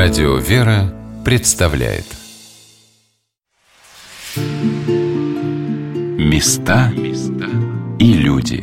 Радио 0.00 0.36
«Вера» 0.36 0.94
представляет 1.24 2.04
Места 6.16 6.92
и 7.98 8.12
люди 8.12 8.62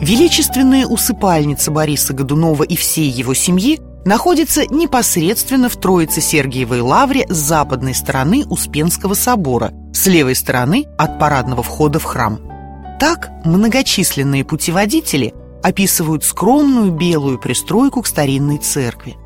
Величественная 0.00 0.86
усыпальница 0.86 1.72
Бориса 1.72 2.12
Годунова 2.12 2.62
и 2.62 2.76
всей 2.76 3.10
его 3.10 3.34
семьи 3.34 3.80
находится 4.04 4.64
непосредственно 4.72 5.68
в 5.68 5.74
Троице-Сергиевой 5.74 6.82
лавре 6.82 7.26
с 7.28 7.36
западной 7.36 7.96
стороны 7.96 8.46
Успенского 8.46 9.14
собора, 9.14 9.72
с 9.92 10.06
левой 10.06 10.36
стороны 10.36 10.86
от 10.96 11.18
парадного 11.18 11.64
входа 11.64 11.98
в 11.98 12.04
храм. 12.04 12.55
Так 12.98 13.30
многочисленные 13.44 14.44
путеводители 14.44 15.34
описывают 15.62 16.24
скромную 16.24 16.92
белую 16.92 17.38
пристройку 17.38 18.02
к 18.02 18.06
старинной 18.06 18.58
церкви. 18.58 19.16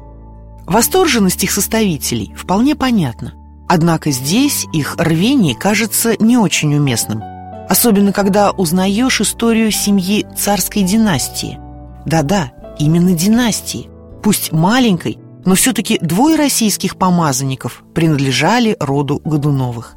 Восторженность 0.67 1.45
их 1.45 1.51
составителей 1.51 2.35
вполне 2.35 2.75
понятна. 2.75 3.35
Однако 3.69 4.11
здесь 4.11 4.67
их 4.73 4.97
рвение 4.97 5.55
кажется 5.55 6.15
не 6.19 6.37
очень 6.37 6.75
уместным, 6.75 7.23
особенно 7.69 8.13
когда 8.13 8.51
узнаешь 8.51 9.21
историю 9.21 9.71
семьи 9.71 10.27
царской 10.37 10.83
династии. 10.83 11.59
Да-да, 12.05 12.53
именно 12.79 13.13
династии. 13.13 13.89
Пусть 14.23 14.51
маленькой, 14.53 15.19
но 15.45 15.55
все-таки 15.55 15.99
двое 16.01 16.37
российских 16.37 16.97
помазанников 16.97 17.85
принадлежали 17.95 18.77
роду 18.81 19.21
Годуновых. 19.25 19.95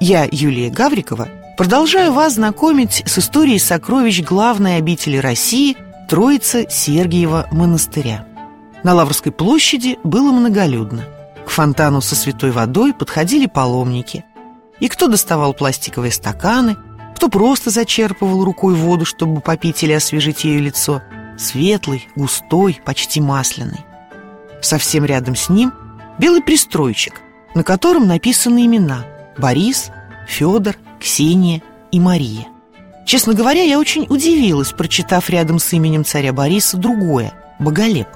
Я, 0.00 0.26
Юлия 0.30 0.70
Гаврикова, 0.70 1.28
продолжаю 1.56 2.12
вас 2.12 2.34
знакомить 2.34 3.02
с 3.06 3.18
историей 3.18 3.58
сокровищ 3.58 4.22
главной 4.22 4.76
обители 4.76 5.16
России 5.16 5.76
Троицы 6.08 6.66
Сергиева 6.68 7.48
монастыря. 7.50 8.26
На 8.82 8.94
Лаврской 8.94 9.32
площади 9.32 9.98
было 10.04 10.32
многолюдно. 10.32 11.04
К 11.46 11.50
фонтану 11.50 12.00
со 12.00 12.16
святой 12.16 12.50
водой 12.50 12.92
подходили 12.92 13.46
паломники. 13.46 14.24
И 14.80 14.88
кто 14.88 15.08
доставал 15.08 15.54
пластиковые 15.54 16.12
стаканы, 16.12 16.76
кто 17.14 17.28
просто 17.28 17.70
зачерпывал 17.70 18.44
рукой 18.44 18.74
воду, 18.74 19.04
чтобы 19.04 19.40
попить 19.40 19.82
или 19.82 19.92
освежить 19.92 20.44
ее 20.44 20.60
лицо. 20.60 21.02
Светлый, 21.38 22.08
густой, 22.16 22.80
почти 22.84 23.20
масляный. 23.20 23.80
Совсем 24.60 25.04
рядом 25.04 25.36
с 25.36 25.48
ним 25.48 25.72
белый 26.18 26.42
пристройчик, 26.42 27.20
на 27.54 27.62
котором 27.62 28.06
написаны 28.06 28.66
имена 28.66 29.04
Борис, 29.38 29.90
Федор, 30.26 30.76
Ксения 31.04 31.60
и 31.92 32.00
Мария. 32.00 32.46
Честно 33.04 33.34
говоря, 33.34 33.62
я 33.62 33.78
очень 33.78 34.06
удивилась, 34.08 34.72
прочитав 34.72 35.28
рядом 35.28 35.58
с 35.58 35.70
именем 35.74 36.02
царя 36.02 36.32
Бориса 36.32 36.78
другое– 36.78 37.34
Боголеп. 37.58 38.08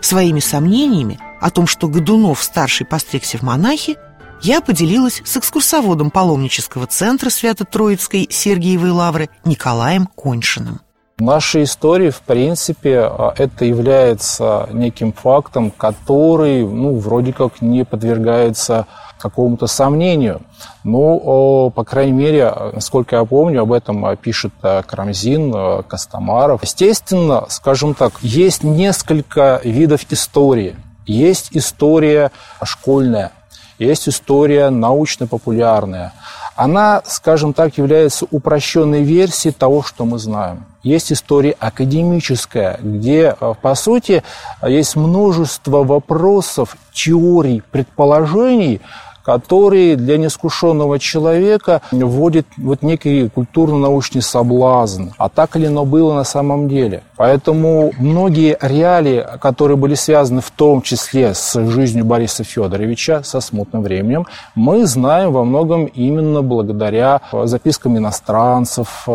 Своими 0.00 0.38
сомнениями 0.38 1.18
о 1.40 1.50
том, 1.50 1.66
что 1.66 1.88
Годунов 1.88 2.40
старший 2.40 2.86
постригся 2.86 3.38
в 3.38 3.42
монахи, 3.42 3.96
я 4.40 4.60
поделилась 4.60 5.20
с 5.24 5.36
экскурсоводом 5.36 6.12
паломнического 6.12 6.86
центра 6.86 7.28
Свято-Троицкой 7.28 8.28
Сергиевой 8.30 8.92
Лавры 8.92 9.30
Николаем 9.44 10.06
Коньшиным. 10.06 10.78
В 11.18 11.22
нашей 11.22 11.64
истории, 11.64 12.10
в 12.10 12.20
принципе, 12.20 13.00
а, 13.00 13.34
это 13.36 13.64
является 13.64 14.68
неким 14.72 15.12
фактом, 15.12 15.72
который, 15.72 16.64
ну, 16.64 16.98
вроде 16.98 17.32
как 17.32 17.60
не 17.60 17.84
подвергается 17.84 18.86
какому-то 19.18 19.66
сомнению. 19.66 20.40
Ну, 20.84 21.70
по 21.74 21.84
крайней 21.84 22.12
мере, 22.12 22.52
насколько 22.72 23.16
я 23.16 23.24
помню, 23.24 23.62
об 23.62 23.72
этом 23.72 24.16
пишет 24.16 24.52
э, 24.62 24.82
Крамзин, 24.86 25.52
э, 25.54 25.82
Костомаров. 25.82 26.62
Естественно, 26.62 27.44
скажем 27.48 27.94
так, 27.94 28.12
есть 28.22 28.62
несколько 28.62 29.60
видов 29.64 30.06
истории. 30.10 30.76
Есть 31.06 31.48
история 31.52 32.30
школьная, 32.62 33.32
есть 33.78 34.08
история 34.08 34.70
научно-популярная. 34.70 36.12
Она, 36.56 37.02
скажем 37.06 37.54
так, 37.54 37.78
является 37.78 38.26
упрощенной 38.30 39.02
версией 39.02 39.54
того, 39.54 39.82
что 39.82 40.04
мы 40.04 40.18
знаем. 40.18 40.66
Есть 40.82 41.12
история 41.12 41.54
академическая, 41.58 42.78
где, 42.82 43.36
по 43.62 43.74
сути, 43.74 44.22
есть 44.66 44.96
множество 44.96 45.84
вопросов, 45.84 46.76
теорий, 46.92 47.62
предположений, 47.70 48.80
который 49.28 49.94
для 49.94 50.16
неискушенного 50.16 50.98
человека 50.98 51.82
вводит 51.92 52.46
вот 52.56 52.80
некий 52.80 53.28
культурно-научный 53.28 54.22
соблазн. 54.22 55.08
А 55.18 55.28
так 55.28 55.54
или 55.54 55.66
оно 55.66 55.84
было 55.84 56.14
на 56.14 56.24
самом 56.24 56.66
деле. 56.66 57.02
Поэтому 57.18 57.92
многие 57.98 58.56
реалии, 58.58 59.26
которые 59.38 59.76
были 59.76 59.96
связаны 59.96 60.40
в 60.40 60.50
том 60.50 60.80
числе 60.80 61.34
с 61.34 61.62
жизнью 61.68 62.06
Бориса 62.06 62.42
Федоровича, 62.42 63.22
со 63.22 63.42
смутным 63.42 63.82
временем, 63.82 64.24
мы 64.54 64.86
знаем 64.86 65.30
во 65.32 65.44
многом 65.44 65.84
именно 65.84 66.40
благодаря 66.40 67.20
запискам 67.44 67.98
иностранцев, 67.98 69.06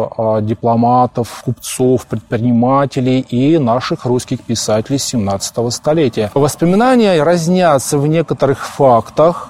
дипломатов, 0.41 1.41
купцов, 1.43 2.05
предпринимателей 2.05 3.21
и 3.21 3.57
наших 3.57 4.05
русских 4.05 4.41
писателей 4.41 4.99
17 4.99 5.73
столетия. 5.73 6.29
Воспоминания 6.35 7.23
разнятся 7.23 7.97
в 7.97 8.05
некоторых 8.05 8.67
фактах, 8.67 9.49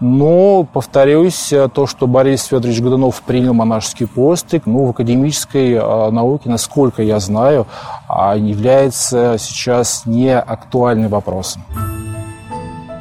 но, 0.00 0.64
повторюсь, 0.64 1.52
то, 1.74 1.86
что 1.86 2.06
Борис 2.06 2.44
Федорович 2.44 2.80
Годунов 2.80 3.22
принял 3.22 3.52
монашеский 3.52 4.06
постиг, 4.06 4.64
ну, 4.64 4.86
в 4.86 4.90
академической 4.90 5.76
а, 5.78 6.10
науке, 6.10 6.48
насколько 6.48 7.02
я 7.02 7.20
знаю, 7.20 7.66
а, 8.08 8.34
является 8.34 9.36
сейчас 9.38 10.06
не 10.06 10.34
актуальным 10.36 11.10
вопросом. 11.10 11.62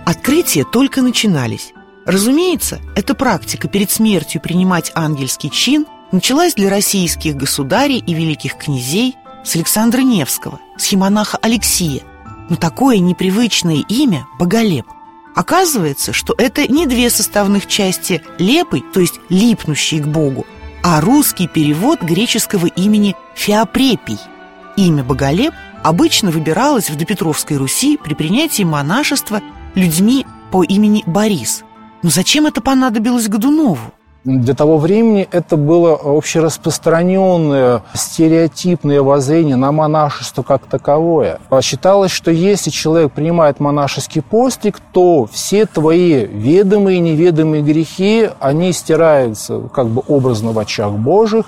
Открытия 0.05 0.65
только 0.65 1.01
начинались. 1.01 1.73
Разумеется, 2.05 2.79
эта 2.95 3.15
практика 3.15 3.67
перед 3.67 3.89
смертью 3.91 4.41
принимать 4.41 4.91
ангельский 4.93 5.49
чин 5.49 5.85
началась 6.11 6.55
для 6.55 6.69
российских 6.69 7.35
государей 7.35 7.99
и 7.99 8.13
великих 8.13 8.55
князей 8.55 9.15
с 9.45 9.55
Александра 9.55 10.01
Невского, 10.01 10.59
с 10.77 10.85
химонаха 10.85 11.37
Алексия. 11.41 12.01
Но 12.49 12.55
такое 12.55 12.97
непривычное 12.97 13.83
имя– 13.87 14.25
Боголеп– 14.39 14.87
Оказывается, 15.35 16.13
что 16.13 16.33
это 16.37 16.67
не 16.67 16.85
две 16.85 17.09
составных 17.09 17.67
части 17.67 18.21
«лепый», 18.37 18.83
то 18.93 18.99
есть 18.99 19.19
«липнущий 19.29 19.99
к 19.99 20.07
Богу», 20.07 20.45
а 20.83 21.01
русский 21.01 21.47
перевод 21.47 22.01
греческого 22.01 22.67
имени 22.67 23.15
Феопрепий. 23.35 24.17
Имя 24.75 25.03
Боголеп 25.03 25.53
обычно 25.83 26.31
выбиралось 26.31 26.89
в 26.89 26.97
допетровской 26.97 27.57
Руси 27.57 27.97
при 27.97 28.13
принятии 28.13 28.63
монашества 28.63 29.41
людьми 29.75 30.25
по 30.51 30.63
имени 30.63 31.03
Борис. 31.05 31.63
Но 32.01 32.09
зачем 32.09 32.45
это 32.45 32.61
понадобилось 32.61 33.27
Годунову? 33.27 33.93
Для 34.25 34.53
того 34.53 34.77
времени 34.77 35.27
это 35.31 35.55
было 35.55 35.93
общераспространенное 35.93 37.83
стереотипное 37.93 39.01
воззрение 39.01 39.55
на 39.55 39.71
монашество 39.71 40.43
как 40.43 40.65
таковое. 40.65 41.39
Считалось, 41.61 42.11
что 42.11 42.29
если 42.29 42.69
человек 42.69 43.13
принимает 43.13 43.61
монашеский 43.61 44.21
постиг, 44.21 44.81
то 44.91 45.25
все 45.31 45.65
твои 45.65 46.25
ведомые 46.25 46.97
и 46.97 47.01
неведомые 47.01 47.63
грехи, 47.63 48.29
они 48.41 48.73
стираются 48.73 49.61
как 49.73 49.87
бы 49.87 50.03
образно 50.05 50.51
в 50.51 50.59
очах 50.59 50.91
Божьих, 50.91 51.45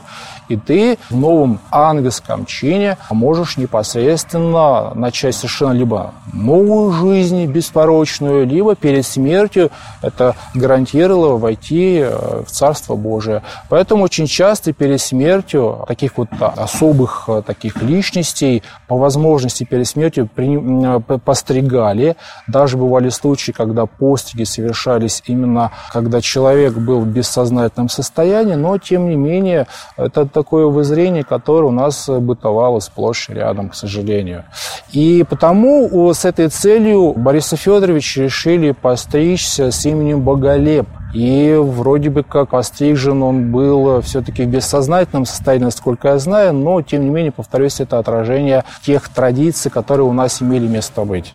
и 0.51 0.57
ты 0.57 0.97
в 1.09 1.15
новом 1.15 1.59
ангельском 1.71 2.45
чине 2.45 2.97
можешь 3.09 3.57
непосредственно 3.57 4.93
начать 4.93 5.35
совершенно 5.35 5.71
либо 5.71 6.13
новую 6.33 6.91
жизнь 6.91 7.45
беспорочную, 7.45 8.45
либо 8.45 8.75
перед 8.75 9.05
смертью 9.05 9.71
это 10.01 10.35
гарантировало 10.53 11.37
войти 11.37 11.99
э, 11.99 12.43
в 12.45 12.51
Царство 12.51 12.95
Божие. 12.95 13.43
Поэтому 13.69 14.03
очень 14.03 14.27
часто 14.27 14.73
перед 14.73 15.01
смертью 15.01 15.85
таких 15.87 16.17
вот 16.17 16.29
особых 16.39 17.25
э, 17.27 17.41
таких 17.45 17.81
личностей 17.81 18.63
по 18.87 18.97
возможности 18.97 19.63
перед 19.63 19.87
смертью 19.87 20.29
э, 20.35 20.99
постригали. 21.23 22.15
Даже 22.47 22.77
бывали 22.77 23.09
случаи, 23.09 23.51
когда 23.51 23.85
постриги 23.85 24.43
совершались 24.43 25.23
именно 25.25 25.71
когда 25.93 26.21
человек 26.21 26.73
был 26.73 27.01
в 27.01 27.07
бессознательном 27.07 27.89
состоянии, 27.89 28.55
но 28.55 28.77
тем 28.77 29.09
не 29.09 29.15
менее 29.15 29.67
это 29.97 30.25
такое 30.41 30.65
воззрение, 30.65 31.23
которое 31.23 31.67
у 31.67 31.71
нас 31.71 32.09
бытовало 32.09 32.79
сплошь 32.79 33.29
рядом, 33.29 33.69
к 33.69 33.75
сожалению. 33.75 34.45
И 34.91 35.23
потому 35.29 36.11
с 36.13 36.25
этой 36.25 36.47
целью 36.49 37.13
Бориса 37.13 37.57
Федоровича 37.57 38.23
решили 38.23 38.71
постричься 38.71 39.69
с 39.69 39.85
именем 39.85 40.21
Боголеп. 40.21 40.87
И 41.13 41.55
вроде 41.61 42.09
бы 42.09 42.23
как 42.23 42.49
пострижен 42.49 43.21
он 43.21 43.51
был 43.51 44.01
все-таки 44.01 44.43
в 44.43 44.47
бессознательном 44.47 45.25
состоянии, 45.25 45.65
насколько 45.65 46.07
я 46.07 46.17
знаю, 46.17 46.53
но, 46.53 46.81
тем 46.81 47.03
не 47.03 47.09
менее, 47.09 47.31
повторюсь, 47.31 47.79
это 47.79 47.99
отражение 47.99 48.63
тех 48.81 49.07
традиций, 49.09 49.69
которые 49.69 50.07
у 50.07 50.13
нас 50.13 50.41
имели 50.41 50.67
место 50.67 51.03
быть. 51.03 51.33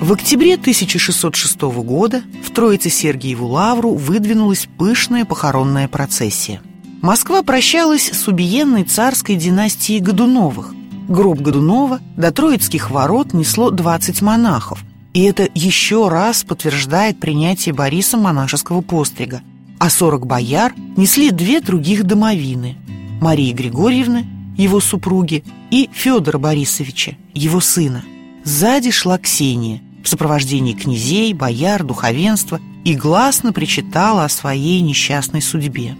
В 0.00 0.12
октябре 0.12 0.54
1606 0.54 1.60
года 1.60 2.22
в 2.44 2.50
Троице 2.52 2.90
Сергиеву 2.90 3.46
Лавру 3.46 3.94
выдвинулась 3.94 4.68
пышная 4.78 5.24
похоронная 5.24 5.88
процессия. 5.88 6.60
Москва 7.00 7.42
прощалась 7.42 8.10
с 8.10 8.26
убиенной 8.26 8.82
царской 8.82 9.36
династией 9.36 10.00
Годуновых. 10.00 10.74
Гроб 11.08 11.38
Годунова 11.40 12.00
до 12.16 12.32
Троицких 12.32 12.90
ворот 12.90 13.32
несло 13.32 13.70
20 13.70 14.20
монахов. 14.20 14.84
И 15.14 15.22
это 15.22 15.48
еще 15.54 16.08
раз 16.08 16.42
подтверждает 16.42 17.20
принятие 17.20 17.72
Борисом 17.72 18.22
монашеского 18.22 18.80
пострига. 18.80 19.42
А 19.78 19.90
40 19.90 20.26
бояр 20.26 20.74
несли 20.96 21.30
две 21.30 21.60
других 21.60 22.04
домовины– 22.04 22.76
Марии 23.20 23.52
Григорьевны, 23.52 24.26
его 24.56 24.80
супруги, 24.80 25.44
и 25.70 25.88
Федора 25.92 26.38
Борисовича, 26.38 27.16
его 27.32 27.60
сына. 27.60 28.04
Сзади 28.42 28.90
шла 28.90 29.18
Ксения 29.18 29.80
в 30.02 30.08
сопровождении 30.08 30.72
князей, 30.72 31.32
бояр, 31.32 31.84
духовенства 31.84 32.60
и 32.84 32.94
гласно 32.94 33.52
причитала 33.52 34.24
о 34.24 34.28
своей 34.28 34.80
несчастной 34.80 35.42
судьбе. 35.42 35.94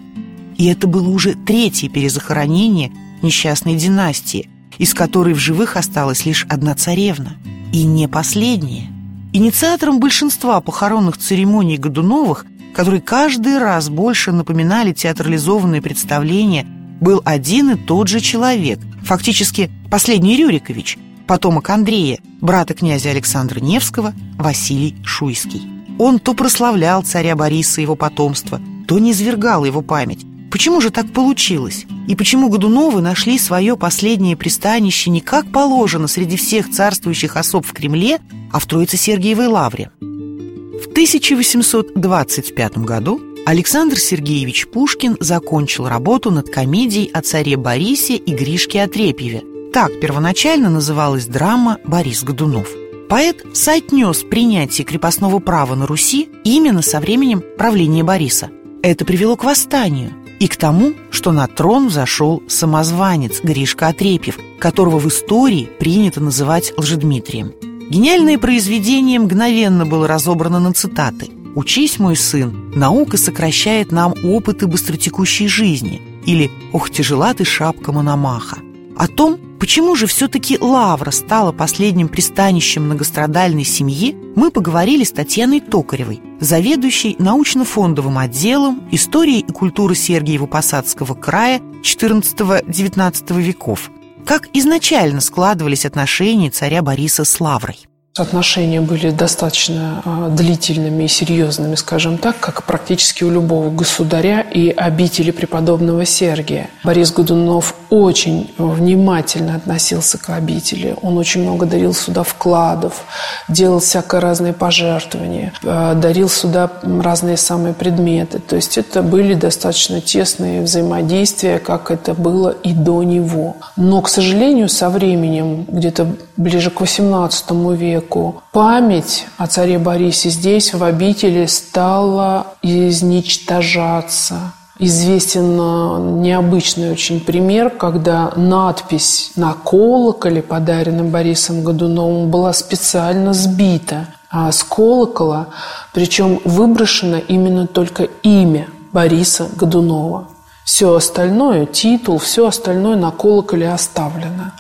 И 0.59 0.67
это 0.67 0.87
было 0.89 1.09
уже 1.09 1.35
третье 1.35 1.89
перезахоронение 1.89 2.93
несчастной 3.23 3.77
династии, 3.77 4.51
из 4.77 4.93
которой 4.93 5.33
в 5.33 5.39
живых 5.39 5.77
осталась 5.77 6.27
лишь 6.27 6.45
одна 6.49 6.75
царевна. 6.75 7.37
И 7.73 7.85
не 7.85 8.09
последнее. 8.09 8.89
Инициатором 9.33 10.01
большинства 10.01 10.61
похоронных 10.61 11.17
церемоний 11.17 11.77
Годуновых, 11.77 12.45
которые 12.75 13.01
каждый 13.01 13.59
раз 13.59 13.89
больше 13.89 14.33
напоминали 14.33 14.93
театрализованные 14.93 15.81
представления, 15.81 16.67
был 17.01 17.23
один 17.25 17.71
и 17.71 17.77
тот 17.77 18.09
же 18.09 18.21
человек, 18.21 18.81
фактически 19.05 19.71
последний 19.91 20.37
Рюрикович, 20.37 20.99
потомок 21.27 21.71
Андрея, 21.71 22.19
брата 22.41 22.75
князя 22.75 23.11
Александра 23.11 23.61
Невского, 23.61 24.13
Василий 24.37 24.97
Шуйский. 25.05 25.63
Он 25.99 26.19
то 26.19 26.35
прославлял 26.35 27.03
царя 27.03 27.37
Бориса 27.37 27.81
и 27.81 27.85
его 27.85 27.95
потомство, 27.95 28.61
то 28.89 28.99
низвергал 28.99 29.65
его 29.65 29.83
память. 29.83 30.28
Почему 30.51 30.81
же 30.81 30.91
так 30.91 31.13
получилось? 31.13 31.85
И 32.07 32.17
почему 32.17 32.49
Годуновы 32.49 33.03
нашли 33.03 33.39
свое 33.39 33.77
последнее 33.77 34.37
пристанище 34.37 35.11
не 35.11 35.21
как 35.21 35.53
положено 35.53 36.09
среди 36.09 36.37
всех 36.37 36.71
царствующих 36.71 37.37
особ 37.37 37.67
в 37.67 37.73
Кремле, 37.73 38.19
а 38.51 38.59
в 38.59 38.67
Троице-Сергиевой 38.67 39.49
лавре? 39.49 39.91
В 40.01 40.91
1825 40.91 42.79
году 42.79 43.21
Александр 43.45 43.99
Сергеевич 43.99 44.69
Пушкин 44.69 45.17
закончил 45.21 45.89
работу 45.89 46.31
над 46.31 46.51
комедией 46.51 47.11
о 47.13 47.21
царе 47.21 47.57
Борисе 47.57 48.17
и 48.17 48.35
Гришке 48.35 48.83
Отрепьеве. 48.83 49.43
Так 49.73 50.01
первоначально 50.01 50.71
называлась 50.71 51.27
драма 51.27 51.79
«Борис 51.85 52.23
Годунов». 52.23 52.69
Поэт 53.09 53.45
соотнес 53.55 54.23
принятие 54.23 54.85
крепостного 54.85 55.39
права 55.39 55.75
на 55.75 55.87
Руси 55.87 56.29
именно 56.45 56.83
со 56.83 57.01
временем 57.01 57.43
правления 57.57 58.05
Бориса. 58.05 58.51
Это 58.83 59.05
привело 59.05 59.37
к 59.37 59.45
восстанию 59.45 60.13
и 60.41 60.49
к 60.49 60.57
тому, 60.57 60.93
что 61.11 61.33
на 61.33 61.47
трон 61.47 61.89
взошел 61.89 62.43
самозванец 62.49 63.41
Гришка 63.43 63.89
Отрепьев, 63.89 64.39
которого 64.59 64.99
в 64.99 65.09
истории 65.09 65.69
принято 65.79 66.21
называть 66.21 66.73
Лжедмитрием. 66.77 67.53
Гениальное 67.91 68.39
произведение 68.39 69.19
мгновенно 69.19 69.87
было 69.87 70.07
разобрано 70.07 70.61
на 70.61 70.73
цитаты– 70.73 71.29
«Учись, 71.59 71.99
мой 71.99 72.15
сын, 72.15 72.71
наука 72.77 73.17
сокращает 73.17 73.91
нам 73.91 74.15
опыты 74.23 74.69
быстротекущей 74.69 75.49
жизни» 75.49 76.01
или 76.25 76.53
«Ох, 76.73 76.89
тяжела 76.89 77.35
ты 77.35 77.45
шапка 77.45 77.91
Мономаха». 77.91 78.59
О 78.99 79.07
том, 79.07 79.39
почему 79.61 79.95
же 79.95 80.09
все-таки 80.09 80.59
Лавра 80.59 81.13
стала 81.13 81.53
последним 81.53 82.09
пристанищем 82.09 82.87
многострадальной 82.87 83.65
семьи, 83.65 84.17
мы 84.35 84.51
поговорили 84.51 85.05
с 85.05 85.13
Татьяной 85.13 85.61
Токаревой, 85.61 86.21
заведующей 86.41 87.15
научно-фондовым 87.21 88.19
отделом 88.19 88.89
истории 88.91 89.39
и 89.39 89.53
культуры 89.53 89.95
Сергиево-Посадского 89.95 91.15
края 91.15 91.61
XIV-XIX 91.85 93.41
веков. 93.41 93.93
Как 94.27 94.49
изначально 94.53 95.21
складывались 95.21 95.87
отношения 95.87 96.51
царя 96.51 96.83
Бориса 96.83 97.25
с 97.25 97.41
Лаврой? 97.41 97.88
Отношения 98.21 98.81
были 98.81 99.11
достаточно 99.11 100.03
а, 100.05 100.29
длительными 100.29 101.05
и 101.05 101.09
серьезными, 101.09 101.77
скажем 101.77 102.19
так, 102.19 102.41
как 102.41 102.65
практически 102.65 103.25
у 103.25 103.31
любого 103.31 103.71
государя 103.71 104.41
и 104.41 104.71
обители 104.71 105.31
преподобного 105.31 106.05
Сергия. 106.05 106.69
Борис 106.85 107.13
Годунов 107.13 107.75
очень 107.91 108.51
внимательно 108.59 109.55
относился 109.55 110.19
к 110.19 110.31
обители. 110.31 110.97
Он 111.03 111.17
очень 111.17 111.43
много 111.43 111.65
дарил 111.65 111.95
сюда 111.95 112.23
вкладов, 112.23 113.05
делал 113.49 113.81
всякое 113.81 114.21
разные 114.21 114.53
пожертвования, 114.53 115.53
а, 115.65 115.95
дарил 115.95 116.29
сюда 116.29 116.71
разные 116.83 117.37
самые 117.37 117.73
предметы. 117.73 118.41
То 118.41 118.57
есть 118.57 118.79
это 118.79 119.03
были 119.03 119.35
достаточно 119.35 120.01
тесные 120.01 120.63
взаимодействия, 120.63 121.59
как 121.59 121.91
это 121.91 122.15
было 122.15 122.51
и 122.51 122.73
до 122.73 123.03
него. 123.03 123.57
Но, 123.77 124.03
к 124.03 124.09
сожалению, 124.09 124.69
со 124.69 124.91
временем, 124.91 125.65
где-то 125.69 126.09
ближе 126.37 126.71
к 126.71 126.81
XVIII 126.81 127.77
веку, 127.77 128.08
веку 128.09 128.43
память 128.53 129.27
о 129.37 129.47
царе 129.47 129.79
Борисе 129.79 130.31
здесь, 130.31 130.75
в 130.75 130.83
обители, 130.83 131.47
стала 131.47 132.47
изничтожаться. 132.63 134.53
Известен 134.81 136.23
необычный 136.23 136.93
очень 136.93 137.21
пример, 137.21 137.71
когда 137.71 138.33
надпись 138.37 139.33
на 139.35 139.53
колоколе, 139.53 140.41
подаренном 140.41 141.11
Борисом 141.11 141.65
Годуновым, 141.65 142.31
была 142.31 142.53
специально 142.53 143.33
сбита 143.33 144.07
а 144.31 144.53
с 144.53 144.63
колокола, 144.63 145.47
причем 145.95 146.41
выброшено 146.45 147.17
именно 147.17 147.67
только 147.67 148.05
имя 148.23 148.69
Бориса 148.93 149.49
Годунова. 149.57 150.29
Все 150.65 150.95
остальное, 150.95 151.65
титул, 151.65 152.19
все 152.19 152.47
остальное 152.47 152.97
на 152.97 153.11
колоколе 153.11 153.73
оставлено, 153.73 154.53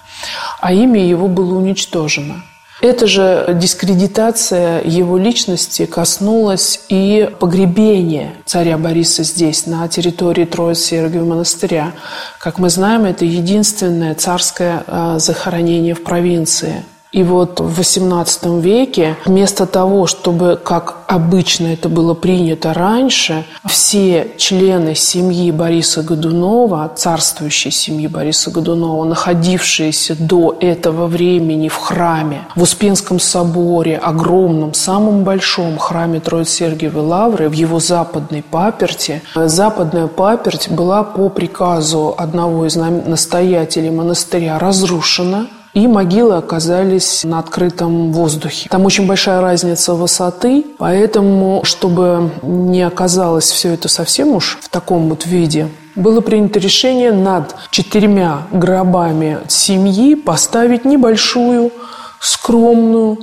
а 0.60 0.72
имя 0.72 1.06
его 1.06 1.28
было 1.28 1.54
уничтожено. 1.58 2.42
Эта 2.80 3.08
же 3.08 3.56
дискредитация 3.60 4.82
его 4.84 5.18
личности 5.18 5.84
коснулась 5.86 6.80
и 6.88 7.28
погребения 7.40 8.34
царя 8.44 8.78
Бориса 8.78 9.24
здесь, 9.24 9.66
на 9.66 9.88
территории 9.88 10.44
Троиц-Сергиева 10.44 11.24
монастыря. 11.24 11.92
Как 12.38 12.58
мы 12.58 12.70
знаем, 12.70 13.04
это 13.04 13.24
единственное 13.24 14.14
царское 14.14 14.84
а, 14.86 15.18
захоронение 15.18 15.94
в 15.94 16.04
провинции– 16.04 16.84
и 17.10 17.22
вот 17.22 17.58
в 17.60 17.80
XVIII 17.80 18.60
веке 18.60 19.16
вместо 19.24 19.66
того, 19.66 20.06
чтобы, 20.06 20.60
как 20.62 20.98
обычно 21.06 21.68
это 21.68 21.88
было 21.88 22.12
принято 22.12 22.74
раньше, 22.74 23.46
все 23.66 24.32
члены 24.36 24.94
семьи 24.94 25.50
Бориса 25.50 26.02
Годунова, 26.02 26.92
царствующей 26.94 27.70
семьи 27.70 28.06
Бориса 28.08 28.50
Годунова, 28.50 29.04
находившиеся 29.04 30.16
до 30.18 30.54
этого 30.60 31.06
времени 31.06 31.68
в 31.68 31.76
храме, 31.76 32.46
в 32.54 32.62
Успенском 32.62 33.18
соборе, 33.20 33.96
огромном, 33.96 34.74
самом 34.74 35.24
большом 35.24 35.78
храме 35.78 36.20
Троиц-Сергиевой 36.20 37.02
Лавры, 37.02 37.48
в 37.48 37.52
его 37.52 37.80
западной 37.80 38.42
паперти, 38.42 39.22
западная 39.34 40.08
паперть 40.08 40.68
была 40.68 41.04
по 41.04 41.30
приказу 41.30 42.14
одного 42.18 42.66
из 42.66 42.76
настоятелей 42.76 43.90
монастыря 43.90 44.58
разрушена– 44.58 45.46
и 45.74 45.86
могилы 45.86 46.36
оказались 46.36 47.24
на 47.24 47.38
открытом 47.38 48.12
воздухе. 48.12 48.68
Там 48.68 48.84
очень 48.84 49.06
большая 49.06 49.40
разница 49.40 49.94
высоты, 49.94 50.64
поэтому, 50.78 51.60
чтобы 51.64 52.30
не 52.42 52.82
оказалось 52.82 53.50
все 53.50 53.74
это 53.74 53.88
совсем 53.88 54.30
уж 54.30 54.58
в 54.60 54.68
таком 54.68 55.08
вот 55.08 55.26
виде, 55.26 55.68
было 55.94 56.20
принято 56.20 56.58
решение 56.58 57.12
над 57.12 57.54
четырьмя 57.70 58.46
гробами 58.52 59.38
семьи 59.48 60.14
поставить 60.14 60.84
небольшую, 60.84 61.72
скромную, 62.20 63.18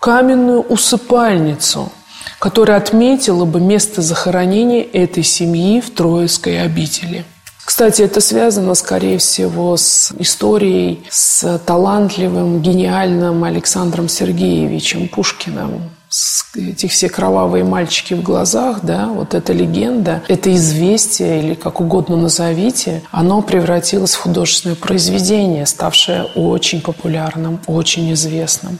каменную 0.00 0.60
усыпальницу, 0.60 1.90
которая 2.38 2.78
отметила 2.78 3.44
бы 3.44 3.60
место 3.60 4.02
захоронения 4.02 4.82
этой 4.82 5.22
семьи 5.22 5.80
в 5.80 5.90
Троицкой 5.90 6.62
обители. 6.62 7.24
Кстати, 7.66 8.02
это 8.02 8.20
связано, 8.20 8.74
скорее 8.74 9.18
всего, 9.18 9.76
с 9.76 10.12
историей, 10.20 11.02
с 11.10 11.58
талантливым, 11.66 12.62
гениальным 12.62 13.42
Александром 13.42 14.08
Сергеевичем 14.08 15.08
Пушкиным. 15.08 15.90
Эти 16.54 16.86
все 16.86 17.08
кровавые 17.08 17.64
мальчики 17.64 18.14
в 18.14 18.22
глазах, 18.22 18.82
да, 18.84 19.08
вот 19.08 19.34
эта 19.34 19.52
легенда, 19.52 20.22
это 20.28 20.54
известие 20.54 21.42
или 21.42 21.54
как 21.54 21.80
угодно 21.80 22.16
назовите, 22.16 23.02
оно 23.10 23.42
превратилось 23.42 24.14
в 24.14 24.20
художественное 24.20 24.76
произведение, 24.76 25.66
ставшее 25.66 26.22
очень 26.36 26.80
популярным, 26.80 27.58
очень 27.66 28.12
известным. 28.12 28.78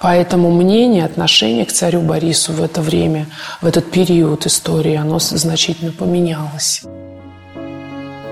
Поэтому 0.00 0.50
мнение, 0.50 1.04
отношение 1.04 1.64
к 1.64 1.72
царю 1.72 2.00
Борису 2.00 2.52
в 2.52 2.60
это 2.60 2.82
время, 2.82 3.28
в 3.62 3.66
этот 3.66 3.88
период 3.92 4.46
истории, 4.46 4.96
оно 4.96 5.20
значительно 5.20 5.92
поменялось. 5.92 6.82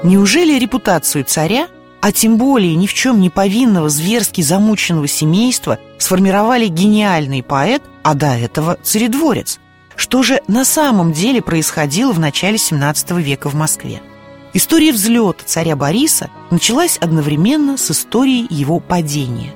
Неужели 0.04 0.58
репутацию 0.58 1.24
царя, 1.24 1.66
а 2.02 2.12
тем 2.12 2.36
более 2.36 2.74
ни 2.74 2.86
в 2.86 2.92
чем 2.92 3.20
не 3.20 3.30
повинного 3.30 3.88
зверски 3.88 4.42
замученного 4.42 5.08
семейства, 5.08 5.78
сформировали 5.96 6.66
гениальный 6.66 7.42
поэт, 7.42 7.82
а 8.02 8.12
до 8.12 8.36
этого 8.36 8.76
царедворец? 8.82 9.58
Что 9.96 10.22
же 10.22 10.42
на 10.46 10.66
самом 10.66 11.14
деле 11.14 11.40
происходило 11.40 12.12
в 12.12 12.20
начале 12.20 12.58
17 12.58 13.12
века 13.12 13.48
в 13.48 13.54
Москве? 13.54 14.02
История 14.52 14.92
взлета 14.92 15.42
царя 15.46 15.74
Бориса 15.74 16.28
началась 16.50 16.98
одновременно 16.98 17.78
с 17.78 17.90
историей 17.90 18.46
его 18.50 18.80
падения. 18.80 19.54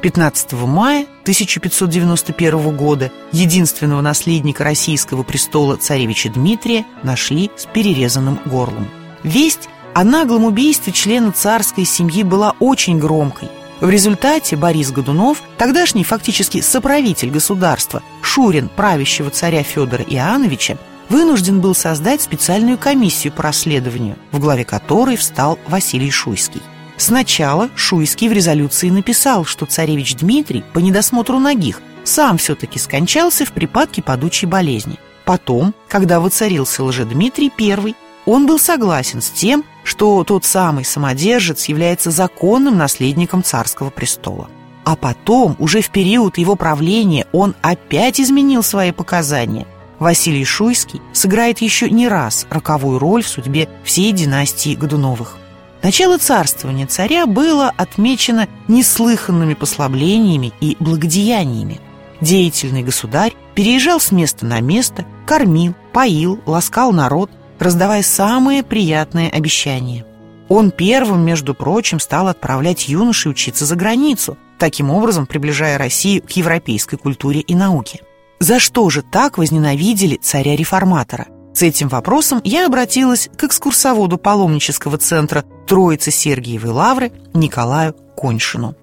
15 0.00 0.54
мая 0.54 1.02
1591 1.22 2.76
года 2.78 3.12
единственного 3.30 4.00
наследника 4.00 4.64
российского 4.64 5.22
престола 5.22 5.76
царевича 5.76 6.30
Дмитрия 6.30 6.86
нашли 7.02 7.50
с 7.58 7.66
перерезанным 7.66 8.40
горлом. 8.46 8.88
Весть 9.22 9.68
о 9.94 10.04
наглом 10.04 10.44
убийстве 10.44 10.92
члена 10.92 11.32
царской 11.32 11.84
семьи 11.84 12.22
была 12.22 12.54
очень 12.60 12.98
громкой. 12.98 13.48
В 13.80 13.90
результате 13.90 14.56
Борис 14.56 14.90
Годунов, 14.92 15.42
тогдашний 15.58 16.04
фактически 16.04 16.60
соправитель 16.60 17.30
государства, 17.30 18.02
Шурин 18.22 18.68
правящего 18.68 19.30
царя 19.30 19.62
Федора 19.62 20.04
Иоанновича, 20.04 20.78
вынужден 21.08 21.60
был 21.60 21.74
создать 21.74 22.22
специальную 22.22 22.78
комиссию 22.78 23.32
по 23.32 23.42
расследованию, 23.42 24.16
в 24.30 24.38
главе 24.38 24.64
которой 24.64 25.16
встал 25.16 25.58
Василий 25.66 26.10
Шуйский. 26.10 26.62
Сначала 26.96 27.68
Шуйский 27.74 28.28
в 28.28 28.32
резолюции 28.32 28.88
написал, 28.88 29.44
что 29.44 29.66
царевич 29.66 30.14
Дмитрий 30.14 30.64
по 30.72 30.78
недосмотру 30.78 31.38
ногих 31.38 31.80
сам 32.04 32.38
все-таки 32.38 32.78
скончался 32.78 33.44
в 33.44 33.52
припадке 33.52 34.00
падучей 34.00 34.48
болезни. 34.48 34.98
Потом, 35.24 35.74
когда 35.88 36.20
воцарился 36.20 36.84
Лжедмитрий 36.84 37.50
I, 37.58 37.94
он 38.26 38.46
был 38.46 38.58
согласен 38.58 39.20
с 39.20 39.30
тем, 39.30 39.64
что 39.84 40.22
тот 40.24 40.44
самый 40.44 40.84
самодержец 40.84 41.66
является 41.66 42.10
законным 42.10 42.76
наследником 42.76 43.42
царского 43.42 43.90
престола. 43.90 44.48
А 44.84 44.96
потом, 44.96 45.56
уже 45.58 45.80
в 45.80 45.90
период 45.90 46.38
его 46.38 46.56
правления, 46.56 47.26
он 47.32 47.54
опять 47.62 48.20
изменил 48.20 48.62
свои 48.62 48.90
показания 48.92 49.66
Василий 50.02 50.44
Шуйский 50.44 51.00
сыграет 51.12 51.60
еще 51.60 51.88
не 51.88 52.08
раз 52.08 52.46
роковую 52.50 52.98
роль 52.98 53.22
в 53.22 53.28
судьбе 53.28 53.68
всей 53.84 54.10
династии 54.10 54.74
Годуновых. 54.74 55.38
Начало 55.80 56.18
царствования 56.18 56.88
царя 56.88 57.26
было 57.26 57.72
отмечено 57.76 58.48
неслыханными 58.66 59.54
послаблениями 59.54 60.52
и 60.60 60.76
благодеяниями. 60.80 61.80
Деятельный 62.20 62.82
государь 62.82 63.34
переезжал 63.54 64.00
с 64.00 64.10
места 64.10 64.44
на 64.44 64.60
место, 64.60 65.04
кормил, 65.24 65.74
поил, 65.92 66.40
ласкал 66.46 66.92
народ, 66.92 67.30
раздавая 67.62 68.02
самые 68.02 68.62
приятные 68.62 69.30
обещания. 69.30 70.04
Он 70.48 70.70
первым, 70.70 71.24
между 71.24 71.54
прочим, 71.54 72.00
стал 72.00 72.28
отправлять 72.28 72.88
юношей 72.88 73.30
учиться 73.30 73.64
за 73.64 73.76
границу, 73.76 74.36
таким 74.58 74.90
образом 74.90 75.26
приближая 75.26 75.78
Россию 75.78 76.22
к 76.22 76.30
европейской 76.32 76.96
культуре 76.96 77.40
и 77.40 77.54
науке. 77.54 78.00
За 78.38 78.58
что 78.58 78.90
же 78.90 79.02
так 79.02 79.38
возненавидели 79.38 80.16
царя-реформатора? 80.16 81.26
С 81.54 81.62
этим 81.62 81.88
вопросом 81.88 82.40
я 82.44 82.66
обратилась 82.66 83.30
к 83.36 83.44
экскурсоводу 83.44 84.18
паломнического 84.18 84.98
центра 84.98 85.44
Троицы 85.66 86.10
Сергиевой 86.10 86.70
Лавры 86.70 87.12
Николаю 87.34 87.94
Коньшину. 88.16 88.74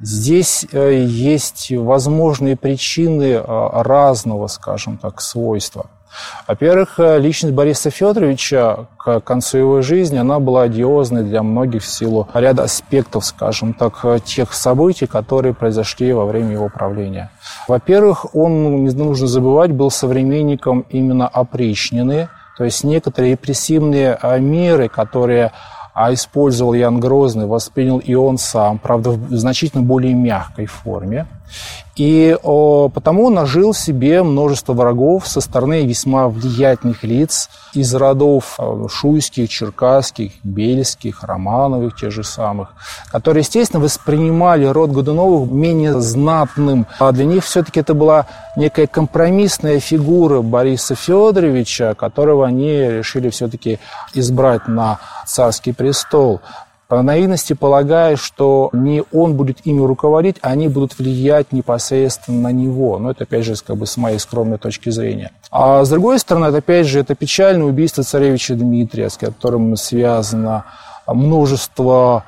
Здесь 0.00 0.66
э, 0.72 1.04
есть 1.06 1.70
возможные 1.70 2.56
причины 2.56 3.32
э, 3.32 3.42
разного, 3.46 4.46
скажем 4.46 4.98
так, 4.98 5.20
свойства. 5.20 5.90
Во-первых, 6.46 6.98
э, 6.98 7.18
личность 7.18 7.54
Бориса 7.54 7.90
Федоровича 7.90 8.86
к 8.98 9.20
концу 9.20 9.58
его 9.58 9.82
жизни, 9.82 10.18
она 10.18 10.38
была 10.40 10.62
одиозной 10.62 11.22
для 11.22 11.42
многих 11.42 11.82
в 11.82 11.86
силу 11.86 12.28
ряда 12.34 12.64
аспектов, 12.64 13.24
скажем 13.24 13.74
так, 13.74 14.04
тех 14.24 14.52
событий, 14.52 15.06
которые 15.06 15.54
произошли 15.54 16.12
во 16.12 16.26
время 16.26 16.52
его 16.52 16.68
правления. 16.68 17.30
Во-первых, 17.68 18.34
он, 18.34 18.84
не 18.84 18.90
нужно 18.90 19.26
забывать, 19.26 19.72
был 19.72 19.90
современником 19.90 20.84
именно 20.90 21.28
опричнины, 21.28 22.28
то 22.56 22.64
есть 22.64 22.84
некоторые 22.84 23.32
репрессивные 23.32 24.18
а, 24.20 24.38
меры, 24.38 24.88
которые 24.88 25.52
а 25.96 26.12
использовал 26.12 26.74
Ян 26.74 27.00
Грозный, 27.00 27.46
воспринял 27.46 27.96
и 27.98 28.14
он 28.14 28.36
сам, 28.36 28.78
правда, 28.78 29.12
в 29.12 29.34
значительно 29.34 29.82
более 29.82 30.12
мягкой 30.12 30.66
форме. 30.66 31.26
И 31.96 32.36
о, 32.42 32.90
потому 32.90 33.30
нажил 33.30 33.72
себе 33.72 34.22
множество 34.22 34.74
врагов 34.74 35.26
со 35.26 35.40
стороны 35.40 35.86
весьма 35.86 36.28
влиятельных 36.28 37.02
лиц 37.02 37.48
из 37.72 37.94
родов 37.94 38.56
э, 38.58 38.86
шуйских, 38.90 39.48
черкасских, 39.48 40.32
бельских, 40.44 41.22
романовых, 41.22 41.96
тех 41.96 42.12
же 42.12 42.22
самых, 42.22 42.74
которые, 43.10 43.40
естественно, 43.40 43.82
воспринимали 43.82 44.66
род 44.66 44.90
Годуновых 44.90 45.50
менее 45.50 45.98
знатным. 45.98 46.86
А 46.98 47.12
для 47.12 47.24
них 47.24 47.44
все-таки 47.44 47.80
это 47.80 47.94
была 47.94 48.26
некая 48.56 48.86
компромиссная 48.86 49.80
фигура 49.80 50.42
Бориса 50.42 50.94
Федоровича, 50.94 51.94
которого 51.94 52.46
они 52.46 52.72
решили 52.72 53.30
все-таки 53.30 53.78
избрать 54.12 54.68
на 54.68 54.98
царский 55.26 55.72
престол 55.72 56.42
наивности 56.90 57.52
полагая, 57.52 58.16
что 58.16 58.70
не 58.72 59.02
он 59.12 59.34
будет 59.34 59.58
ими 59.64 59.84
руководить, 59.84 60.36
а 60.42 60.50
они 60.50 60.68
будут 60.68 60.98
влиять 60.98 61.52
непосредственно 61.52 62.42
на 62.42 62.52
него. 62.52 62.98
Но 62.98 63.10
это, 63.10 63.24
опять 63.24 63.44
же, 63.44 63.54
как 63.66 63.76
бы 63.76 63.86
с 63.86 63.96
моей 63.96 64.18
скромной 64.18 64.58
точки 64.58 64.90
зрения. 64.90 65.32
А 65.50 65.84
с 65.84 65.90
другой 65.90 66.18
стороны, 66.18 66.46
это, 66.46 66.58
опять 66.58 66.86
же, 66.86 67.00
это 67.00 67.14
печальное 67.14 67.66
убийство 67.66 68.04
царевича 68.04 68.54
Дмитрия, 68.54 69.10
с 69.10 69.16
которым 69.16 69.76
связано 69.76 70.64
множество 71.06 72.24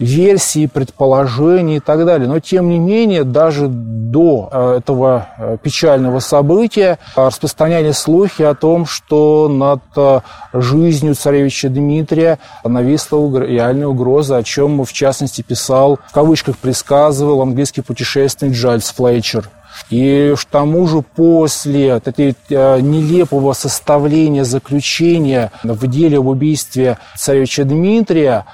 версий, 0.00 0.66
предположений 0.66 1.76
и 1.76 1.80
так 1.80 2.04
далее. 2.04 2.26
Но, 2.26 2.40
тем 2.40 2.68
не 2.70 2.78
менее, 2.78 3.22
даже 3.22 3.68
до 3.68 4.48
э, 4.50 4.78
этого 4.78 5.28
э, 5.38 5.56
печального 5.62 6.18
события 6.20 6.98
распространяли 7.14 7.92
слухи 7.92 8.42
о 8.42 8.54
том, 8.54 8.86
что 8.86 9.48
над 9.48 9.82
э, 9.96 10.20
жизнью 10.52 11.14
царевича 11.14 11.68
Дмитрия 11.68 12.38
нависла 12.64 13.20
реальная 13.38 13.86
угроза, 13.86 14.38
о 14.38 14.42
чем, 14.42 14.82
в 14.84 14.92
частности, 14.92 15.42
писал, 15.42 15.98
в 16.08 16.12
кавычках 16.12 16.56
предсказывал 16.56 17.42
английский 17.42 17.82
путешественник 17.82 18.54
Джальс 18.54 18.90
Флетчер. 18.90 19.48
И 19.88 20.34
к 20.36 20.44
тому 20.46 20.86
же 20.88 21.02
после 21.02 21.88
этой 21.88 22.34
нелепого 22.50 23.52
составления 23.52 24.44
заключения 24.44 25.52
в 25.62 25.86
деле 25.86 26.18
об 26.18 26.26
убийстве 26.26 26.98
царевича 27.16 27.64
Дмитрия 27.64 28.44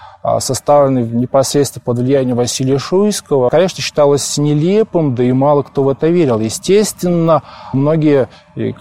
составленный 0.41 1.07
непосредственно 1.07 1.83
под 1.85 1.99
влиянием 1.99 2.37
Василия 2.37 2.79
Шуйского, 2.79 3.49
конечно, 3.49 3.83
считалось 3.83 4.37
нелепым, 4.39 5.15
да 5.15 5.23
и 5.23 5.33
мало 5.33 5.63
кто 5.63 5.85
в 5.85 5.89
это 5.89 6.09
верил. 6.09 6.41
Естественно, 6.41 7.43
многие, 7.73 8.29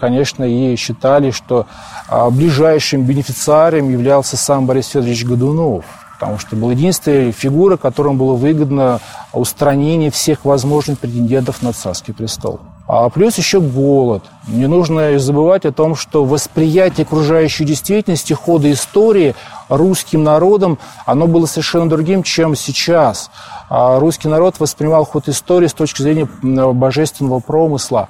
конечно, 0.00 0.42
и 0.42 0.74
считали, 0.74 1.30
что 1.30 1.66
а, 2.08 2.30
ближайшим 2.30 3.04
бенефициарием 3.04 3.90
являлся 3.90 4.36
сам 4.36 4.66
Борис 4.66 4.88
Федорович 4.88 5.24
Годунов 5.24 5.84
потому 6.18 6.38
что 6.38 6.56
была 6.56 6.72
единственная 6.72 7.30
фигура, 7.30 7.76
которому 7.76 8.16
было 8.16 8.34
выгодно 8.36 9.00
устранение 9.34 10.10
всех 10.10 10.46
возможных 10.46 10.98
претендентов 10.98 11.62
на 11.62 11.74
царский 11.74 12.12
престол. 12.12 12.60
А 12.88 13.08
плюс 13.08 13.36
еще 13.36 13.60
голод. 13.60 14.22
Не 14.46 14.68
нужно 14.68 15.18
забывать 15.18 15.64
о 15.64 15.72
том, 15.72 15.96
что 15.96 16.24
восприятие 16.24 17.04
окружающей 17.04 17.64
действительности, 17.64 18.32
хода 18.32 18.70
истории 18.70 19.34
русским 19.68 20.22
народом, 20.22 20.78
оно 21.04 21.26
было 21.26 21.46
совершенно 21.46 21.88
другим, 21.88 22.22
чем 22.22 22.54
сейчас. 22.54 23.30
А 23.68 23.98
русский 23.98 24.28
народ 24.28 24.60
воспринимал 24.60 25.04
ход 25.04 25.28
истории 25.28 25.66
с 25.66 25.74
точки 25.74 26.02
зрения 26.02 26.28
божественного 26.42 27.40
промысла. 27.40 28.08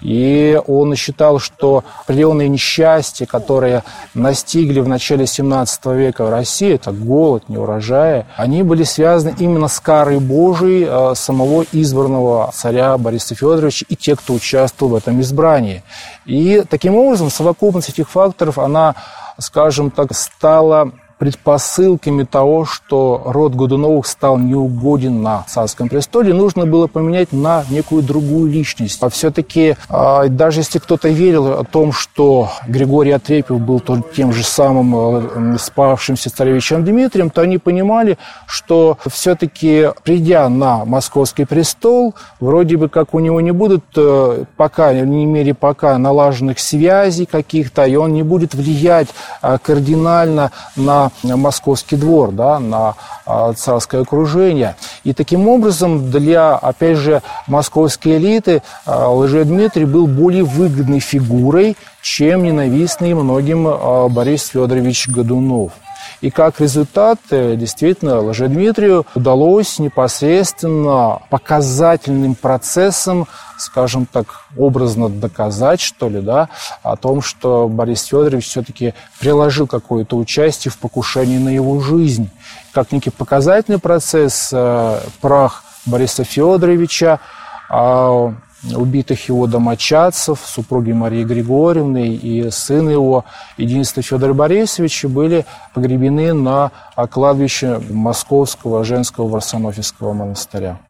И 0.00 0.60
он 0.66 0.94
считал, 0.94 1.38
что 1.38 1.84
определенные 2.02 2.48
несчастья, 2.48 3.26
которые 3.26 3.82
настигли 4.14 4.80
в 4.80 4.88
начале 4.88 5.26
17 5.26 5.86
века 5.86 6.24
в 6.24 6.30
России, 6.30 6.74
это 6.74 6.92
голод, 6.92 7.48
неурожаи, 7.48 8.26
они 8.36 8.62
были 8.62 8.82
связаны 8.82 9.34
именно 9.38 9.68
с 9.68 9.80
карой 9.80 10.18
Божией 10.18 10.86
э, 10.88 11.14
самого 11.14 11.64
избранного 11.72 12.50
царя 12.54 12.96
Бориса 12.98 13.34
Федоровича 13.34 13.86
и 13.88 13.96
тех, 13.96 14.20
кто 14.20 14.34
участвовал 14.34 14.92
в 14.92 14.96
этом 14.96 15.20
избрании. 15.20 15.82
И 16.24 16.62
таким 16.68 16.94
образом 16.94 17.30
совокупность 17.30 17.88
этих 17.88 18.10
факторов, 18.10 18.58
она, 18.58 18.94
скажем 19.38 19.90
так, 19.90 20.14
стала 20.14 20.92
предпосылками 21.18 22.24
того, 22.24 22.64
что 22.64 23.22
род 23.24 23.54
Годуновых 23.54 24.06
стал 24.06 24.38
неугоден 24.38 25.22
на 25.22 25.44
царском 25.48 25.88
престоле, 25.88 26.34
нужно 26.34 26.66
было 26.66 26.86
поменять 26.86 27.32
на 27.32 27.64
некую 27.70 28.02
другую 28.02 28.50
личность. 28.50 28.98
А 29.02 29.08
все-таки, 29.08 29.76
а, 29.88 30.28
даже 30.28 30.60
если 30.60 30.78
кто-то 30.78 31.08
верил 31.08 31.52
о 31.52 31.64
том, 31.64 31.92
что 31.92 32.50
Григорий 32.66 33.12
Отрепьев 33.12 33.60
был 33.60 33.80
тем 34.14 34.32
же 34.32 34.44
самым 34.44 35.54
э, 35.54 35.58
спавшимся 35.58 36.34
царевичем 36.34 36.84
Дмитрием, 36.84 37.30
то 37.30 37.40
они 37.40 37.58
понимали, 37.58 38.18
что 38.46 38.98
все-таки, 39.06 39.90
придя 40.04 40.48
на 40.48 40.84
московский 40.84 41.44
престол, 41.44 42.14
вроде 42.40 42.76
бы 42.76 42.88
как 42.88 43.14
у 43.14 43.20
него 43.20 43.40
не 43.40 43.52
будут 43.52 43.84
э, 43.96 44.44
пока, 44.56 44.92
не 44.92 45.24
мере 45.26 45.54
пока, 45.54 45.96
налаженных 45.98 46.58
связей 46.58 47.26
каких-то, 47.26 47.84
и 47.84 47.96
он 47.96 48.12
не 48.12 48.22
будет 48.22 48.54
влиять 48.54 49.08
а, 49.40 49.58
кардинально 49.58 50.50
на 50.76 51.05
московский 51.22 51.96
двор, 51.96 52.32
да, 52.32 52.58
на 52.58 52.94
а, 53.24 53.52
царское 53.52 54.02
окружение. 54.02 54.76
И 55.04 55.12
таким 55.12 55.48
образом 55.48 56.10
для, 56.10 56.56
опять 56.56 56.98
же, 56.98 57.22
московской 57.46 58.16
элиты 58.16 58.62
а, 58.84 59.08
Лжедмитрий 59.10 59.84
был 59.84 60.06
более 60.06 60.44
выгодной 60.44 61.00
фигурой, 61.00 61.76
чем 62.02 62.44
ненавистный 62.44 63.14
многим 63.14 63.66
а, 63.68 64.08
Борис 64.08 64.46
Федорович 64.48 65.08
Годунов. 65.08 65.72
И 66.20 66.30
как 66.30 66.60
результат, 66.60 67.18
э, 67.30 67.56
действительно, 67.56 68.20
Лжедмитрию 68.20 69.06
удалось 69.14 69.78
непосредственно 69.78 71.20
показательным 71.30 72.34
процессом, 72.34 73.26
скажем 73.58 74.06
так, 74.06 74.26
образно 74.56 75.08
доказать, 75.08 75.80
что 75.80 76.08
ли, 76.08 76.20
да, 76.20 76.48
о 76.82 76.96
том, 76.96 77.22
что 77.22 77.68
Борис 77.68 78.04
Федорович 78.04 78.46
все-таки 78.46 78.94
приложил 79.20 79.66
какое-то 79.66 80.16
участие 80.16 80.72
в 80.72 80.78
покушении 80.78 81.38
на 81.38 81.50
его 81.50 81.80
жизнь. 81.80 82.30
Как 82.72 82.92
некий 82.92 83.10
показательный 83.10 83.78
процесс 83.78 84.50
э, 84.52 85.00
прах 85.20 85.64
Бориса 85.86 86.24
Федоровича, 86.24 87.20
а 87.68 88.34
убитых 88.74 89.28
его 89.28 89.46
домочадцев, 89.46 90.40
супруги 90.44 90.92
Марии 90.92 91.24
Григорьевны 91.24 92.14
и 92.14 92.50
сын 92.50 92.88
его, 92.88 93.24
единство 93.56 94.02
Федора 94.02 94.34
Борисовича, 94.34 95.08
были 95.08 95.44
погребены 95.74 96.32
на 96.32 96.70
кладбище 97.10 97.80
Московского 97.90 98.84
женского 98.84 99.28
Варсонофьевского 99.28 100.12
монастыря. 100.12 100.80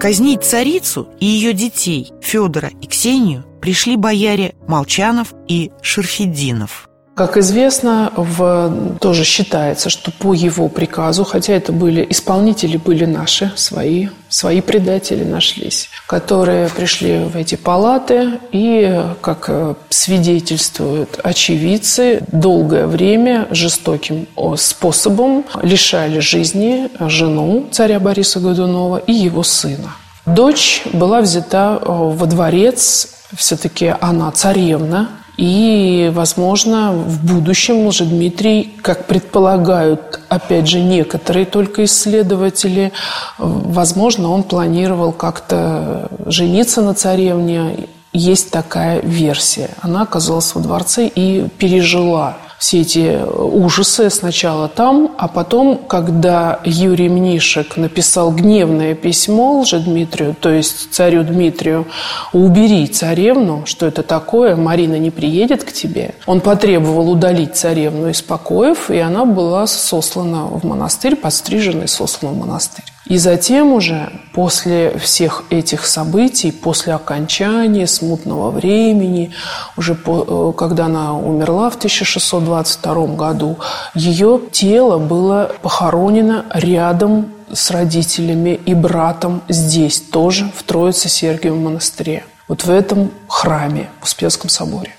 Казнить 0.00 0.44
царицу 0.44 1.08
и 1.18 1.26
ее 1.26 1.52
детей, 1.52 2.12
Федора 2.20 2.70
и 2.80 2.86
Ксению, 2.86 3.44
пришли 3.60 3.96
бояре 3.96 4.54
Молчанов 4.66 5.34
и 5.48 5.72
Шерфединов– 5.82 6.87
как 7.18 7.36
известно, 7.36 8.12
в, 8.16 8.96
тоже 9.00 9.24
считается, 9.24 9.90
что 9.90 10.12
по 10.12 10.34
его 10.34 10.68
приказу, 10.68 11.24
хотя 11.24 11.52
это 11.52 11.72
были 11.72 12.06
исполнители, 12.08 12.76
были 12.76 13.06
наши, 13.06 13.50
свои, 13.56 14.08
свои 14.28 14.60
предатели 14.60 15.24
нашлись, 15.24 15.90
которые 16.06 16.68
пришли 16.68 17.18
в 17.18 17.36
эти 17.36 17.56
палаты 17.56 18.38
и, 18.52 19.02
как 19.20 19.50
свидетельствуют 19.90 21.18
очевидцы, 21.24 22.22
долгое 22.30 22.86
время 22.86 23.48
жестоким 23.50 24.28
способом 24.56 25.44
лишали 25.60 26.20
жизни 26.20 26.88
жену 27.00 27.66
царя 27.72 27.98
Бориса 27.98 28.38
Годунова 28.38 28.98
и 28.98 29.12
его 29.12 29.42
сына. 29.42 29.90
Дочь 30.24 30.82
была 30.92 31.20
взята 31.20 31.80
во 31.84 32.26
дворец, 32.26 33.08
все-таки 33.34 33.92
она 34.00 34.30
царевна, 34.30 35.08
и, 35.38 36.10
возможно, 36.12 36.92
в 36.92 37.24
будущем 37.24 37.86
уже 37.86 38.04
Дмитрий, 38.04 38.74
как 38.82 39.06
предполагают, 39.06 40.18
опять 40.28 40.66
же, 40.66 40.80
некоторые 40.80 41.46
только 41.46 41.84
исследователи, 41.84 42.92
возможно, 43.38 44.30
он 44.30 44.42
планировал 44.42 45.12
как-то 45.12 46.08
жениться 46.26 46.82
на 46.82 46.92
царевне. 46.92 47.86
Есть 48.12 48.50
такая 48.50 49.00
версия. 49.00 49.70
Она 49.80 50.02
оказалась 50.02 50.56
во 50.56 50.60
дворце 50.60 51.06
и 51.06 51.48
пережила 51.56 52.36
все 52.58 52.80
эти 52.80 53.18
ужасы 53.24 54.10
сначала 54.10 54.68
там, 54.68 55.14
а 55.16 55.28
потом, 55.28 55.78
когда 55.78 56.60
Юрий 56.64 57.08
Мнишек 57.08 57.76
написал 57.76 58.32
гневное 58.32 58.94
письмо 58.94 59.64
Дмитрию, 59.68 60.34
то 60.38 60.50
есть 60.50 60.92
царю 60.92 61.22
Дмитрию, 61.22 61.86
убери 62.32 62.86
царевну, 62.86 63.64
что 63.64 63.86
это 63.86 64.02
такое, 64.02 64.56
Марина 64.56 64.98
не 64.98 65.10
приедет 65.10 65.62
к 65.64 65.72
тебе, 65.72 66.14
он 66.26 66.40
потребовал 66.40 67.10
удалить 67.10 67.56
царевну 67.56 68.08
из 68.08 68.22
покоев, 68.22 68.90
и 68.90 68.98
она 68.98 69.24
была 69.24 69.66
сослана 69.66 70.44
в 70.46 70.64
монастырь, 70.64 71.16
подстрижена 71.16 71.84
и 71.84 71.86
сослана 71.86 72.34
в 72.34 72.38
монастырь. 72.38 72.84
И 73.08 73.16
затем 73.16 73.72
уже, 73.72 74.12
после 74.34 74.96
всех 74.98 75.44
этих 75.48 75.86
событий, 75.86 76.52
после 76.52 76.92
окончания 76.94 77.86
смутного 77.86 78.50
времени, 78.50 79.32
уже 79.76 79.94
по, 79.94 80.52
э, 80.52 80.58
когда 80.58 80.86
она 80.86 81.16
умерла 81.16 81.70
в 81.70 81.76
1622 81.76 83.16
году, 83.16 83.56
ее 83.94 84.40
тело 84.52 84.98
было 84.98 85.50
похоронено 85.62 86.44
рядом 86.52 87.32
с 87.50 87.70
родителями 87.70 88.60
и 88.66 88.74
братом 88.74 89.40
здесь, 89.48 90.00
тоже 90.00 90.50
в 90.54 90.62
Троице-Сергиевом 90.62 91.64
монастыре. 91.64 92.24
Вот 92.46 92.64
в 92.64 92.70
этом 92.70 93.10
храме, 93.26 93.88
в 94.00 94.04
Успенском 94.04 94.50
соборе. 94.50 94.94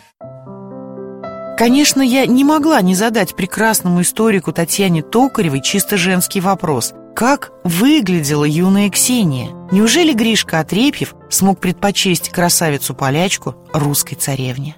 Конечно, 1.59 2.01
я 2.01 2.25
не 2.25 2.43
могла 2.43 2.81
не 2.81 2.95
задать 2.95 3.35
прекрасному 3.35 4.01
историку 4.01 4.51
Татьяне 4.51 5.03
Токаревой 5.03 5.61
чисто 5.61 5.97
женский 5.97 6.39
вопрос. 6.39 6.93
Как 7.19 7.51
выглядела 7.65 8.45
юная 8.45 8.89
Ксения? 8.89 9.49
Неужели 9.73 10.13
Гришка 10.13 10.61
Отрепьев 10.61 11.15
смог 11.29 11.59
предпочесть 11.59 12.29
красавицу-полячку 12.29 13.55
русской 13.73 14.15
царевне? 14.15 14.77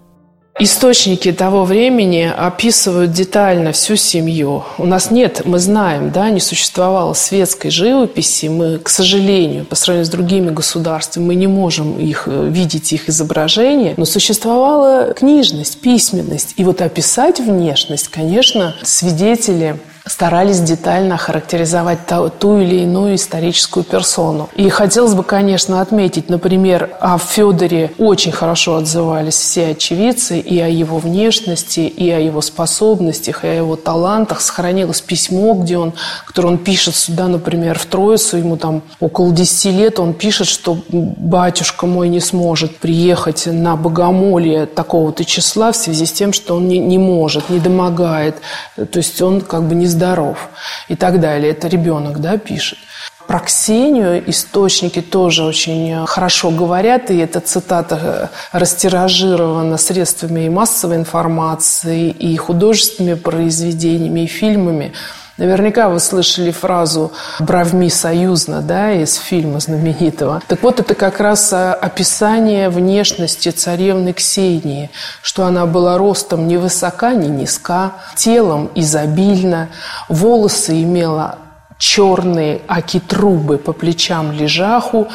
Источники 0.60 1.32
того 1.34 1.66
времени 1.66 2.34
описывают 2.36 3.12
детально 3.12 3.74
всю 3.74 3.96
семью. 3.96 4.64
У 4.80 4.88
нас 4.88 5.12
нет, 5.12 5.44
мы 5.46 5.60
знаем, 5.60 6.10
да, 6.10 6.32
не 6.32 6.40
существовало 6.40 7.14
светской 7.14 7.70
живописи. 7.70 8.48
Мы, 8.48 8.80
к 8.80 8.90
сожалению, 8.90 9.64
по 9.64 9.76
сравнению 9.76 10.08
с 10.08 10.10
другими 10.10 10.50
государствами, 10.50 11.26
мы 11.26 11.36
не 11.36 11.46
можем 11.46 12.00
их 12.00 12.24
э, 12.26 12.50
видеть, 12.50 12.92
их 12.92 13.08
изображения. 13.08 13.94
Но 13.98 14.06
существовала 14.06 15.14
книжность, 15.14 15.80
письменность. 15.80 16.56
И 16.58 16.64
вот 16.64 16.82
описать 16.82 17.40
внешность, 17.40 18.08
конечно, 18.08 18.76
свидетели 18.82 19.80
старались 20.06 20.60
детально 20.60 21.18
характеризовать 21.18 22.00
ту 22.40 22.60
или 22.60 22.82
иную 22.82 23.16
историческую 23.16 23.84
персону. 23.84 24.50
И 24.56 24.70
хотелось 24.70 25.14
бы, 25.14 25.24
конечно, 25.24 25.82
отметить, 25.82 26.30
например, 26.30 26.90
о 27.00 27.18
Федоре 27.18 27.92
очень 27.98 28.32
хорошо 28.32 28.78
отзывались 28.78 29.36
все 29.36 29.68
очевидцы 29.68 30.40
и 30.40 30.60
о 30.60 30.68
его 30.68 30.98
внешности, 30.98 31.82
и 31.82 32.10
о 32.10 32.20
его 32.20 32.42
способностях, 32.42 33.44
и 33.44 33.48
о 33.48 33.54
его 33.54 33.76
талантах. 33.76 34.42
Сохранилось 34.42 35.02
письмо, 35.02 35.54
где 35.54 35.78
он, 35.78 35.94
которое 36.26 36.50
он 36.50 36.58
пишет 36.58 36.96
сюда, 36.96 37.28
например, 37.28 37.78
в 37.78 37.86
Троицу, 37.86 38.38
ему 38.38 38.58
там 38.58 38.82
около 39.00 39.32
10 39.32 39.66
лет, 39.74 40.00
он 40.00 40.14
пишет, 40.14 40.48
что 40.48 40.78
батюшка 40.90 41.86
мой 41.86 42.10
не 42.10 42.20
сможет 42.20 42.78
приехать 42.78 43.46
на 43.46 43.76
богомолие 43.76 44.66
такого-то 44.66 45.26
числа 45.26 45.72
в 45.72 45.76
связи 45.76 46.06
с 46.06 46.12
тем, 46.12 46.34
что 46.34 46.56
он 46.56 46.68
не, 46.68 46.80
не 46.80 46.98
может, 46.98 47.50
не 47.50 47.60
домогает. 47.60 48.38
То 48.76 48.98
есть 48.98 49.22
он 49.22 49.42
как 49.42 49.64
бы 49.64 49.76
не 49.76 49.91
здоров 49.92 50.50
и 50.88 50.96
так 50.96 51.20
далее. 51.20 51.52
Это 51.52 51.68
ребенок, 51.68 52.20
да, 52.20 52.38
пишет. 52.38 52.80
Про 53.28 53.40
Ксению 53.40 54.30
источники 54.30 55.02
тоже 55.02 55.44
очень 55.44 56.06
хорошо 56.06 56.52
говорят, 56.52 57.12
и 57.12 57.18
эта 57.18 57.40
цитата 57.40 58.32
э, 58.54 58.58
растиражирована 58.58 59.78
средствами 59.78 60.48
и 60.48 60.50
массовой 60.50 60.98
информации, 60.98 62.10
и 62.10 62.36
художественными 62.36 63.14
произведениями, 63.14 64.22
и 64.22 64.28
фильмами. 64.28 64.94
Наверняка 65.42 65.90
вы 65.90 66.00
слышали 66.00 66.52
фразу 66.52 67.12
«бравми 67.40 67.90
союзно» 67.90 68.62
да, 68.62 68.92
из 68.92 69.16
фильма 69.16 69.60
знаменитого. 69.60 70.40
Так 70.48 70.62
вот, 70.62 70.80
это 70.80 70.94
как 70.94 71.20
раз 71.20 71.52
э, 71.52 71.72
описание 71.72 72.70
внешности 72.70 73.50
царевны 73.50 74.14
Ксении, 74.14 74.92
что 75.24 75.46
она 75.46 75.66
была 75.66 75.98
ростом 75.98 76.48
ни 76.48 76.58
высока, 76.58 77.14
ни 77.14 77.26
низка, 77.26 77.94
телом 78.16 78.70
изобильно, 78.76 79.70
волосы 80.10 80.84
имела 80.84 81.40
черные 81.82 82.62
аки-трубы 82.68 83.58
по 83.58 83.74
плечам 83.74 84.32
лежаху. 84.32 85.08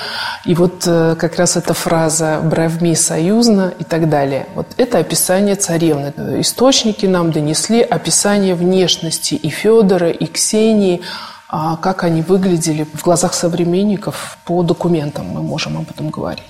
И 0.45 0.55
вот 0.55 0.83
э, 0.85 1.15
как 1.17 1.37
раз 1.37 1.57
эта 1.57 1.75
фраза 1.75 2.41
«бравми 2.43 2.95
союзно» 2.95 3.73
и 3.79 3.85
так 3.85 4.09
далее. 4.09 4.47
Вот 4.57 4.67
это 4.77 4.99
описание 4.99 5.55
царевны. 5.55 6.13
Источники 6.41 7.07
нам 7.07 7.31
донесли 7.31 7.81
описание 7.83 8.57
внешности 8.57 9.35
и 9.35 9.49
Федора, 9.49 10.11
и 10.11 10.27
Ксении, 10.27 11.03
а 11.49 11.77
как 11.77 12.03
они 12.03 12.23
выглядели 12.23 12.85
в 12.93 13.01
глазах 13.01 13.35
современников 13.35 14.37
по 14.45 14.65
документам, 14.65 15.27
мы 15.27 15.43
можем 15.43 15.79
об 15.79 15.89
этом 15.89 16.11
говорить. 16.11 16.45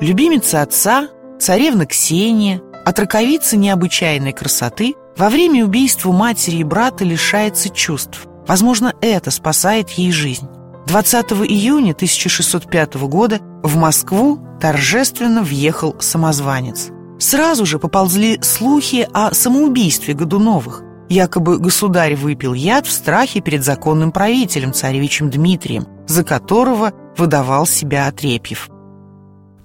Любимица 0.00 0.62
отца, 0.62 1.06
царевна 1.38 1.86
Ксения, 1.86 2.60
отраковица 2.84 3.56
необычайной 3.56 4.32
красоты– 4.32 4.96
во 5.18 5.28
время 5.28 5.64
убийства 5.64 6.12
матери 6.12 6.58
и 6.58 6.64
брата 6.64 7.04
лишается 7.04 7.68
чувств. 7.68 8.26
Возможно, 8.46 8.94
это 9.00 9.30
спасает 9.30 9.90
ей 9.90 10.12
жизнь. 10.12 10.46
20 10.86 11.32
июня 11.32 11.92
1605 11.92 12.94
года 12.94 13.40
в 13.62 13.76
Москву 13.76 14.38
торжественно 14.60 15.42
въехал 15.42 15.96
самозванец. 15.98 16.88
Сразу 17.18 17.66
же 17.66 17.78
поползли 17.78 18.40
слухи 18.42 19.08
о 19.12 19.34
самоубийстве 19.34 20.14
Годуновых. 20.14 20.82
Якобы 21.08 21.58
государь 21.58 22.14
выпил 22.14 22.54
яд 22.54 22.86
в 22.86 22.92
страхе 22.92 23.40
перед 23.40 23.64
законным 23.64 24.12
правителем, 24.12 24.72
царевичем 24.72 25.30
Дмитрием, 25.30 25.86
за 26.06 26.22
которого 26.22 26.92
выдавал 27.16 27.66
себя 27.66 28.06
Отрепьев. 28.06 28.70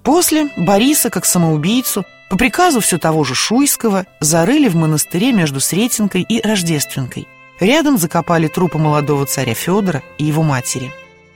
После 0.02 0.50
Бориса, 0.56 1.10
как 1.10 1.24
самоубийцу, 1.24 2.04
по 2.34 2.38
приказу 2.38 2.80
все 2.80 2.98
того 2.98 3.22
же 3.22 3.36
Шуйского 3.36 4.06
зарыли 4.18 4.66
в 4.66 4.74
монастыре 4.74 5.30
между 5.30 5.60
Сретенкой 5.60 6.22
и 6.22 6.40
Рождественкой. 6.40 7.28
Рядом 7.60 7.96
закопали 7.96 8.48
трупы 8.48 8.76
молодого 8.76 9.24
царя 9.24 9.54
Федора 9.54 10.02
и 10.18 10.24
его 10.24 10.42
матери. 10.42 10.90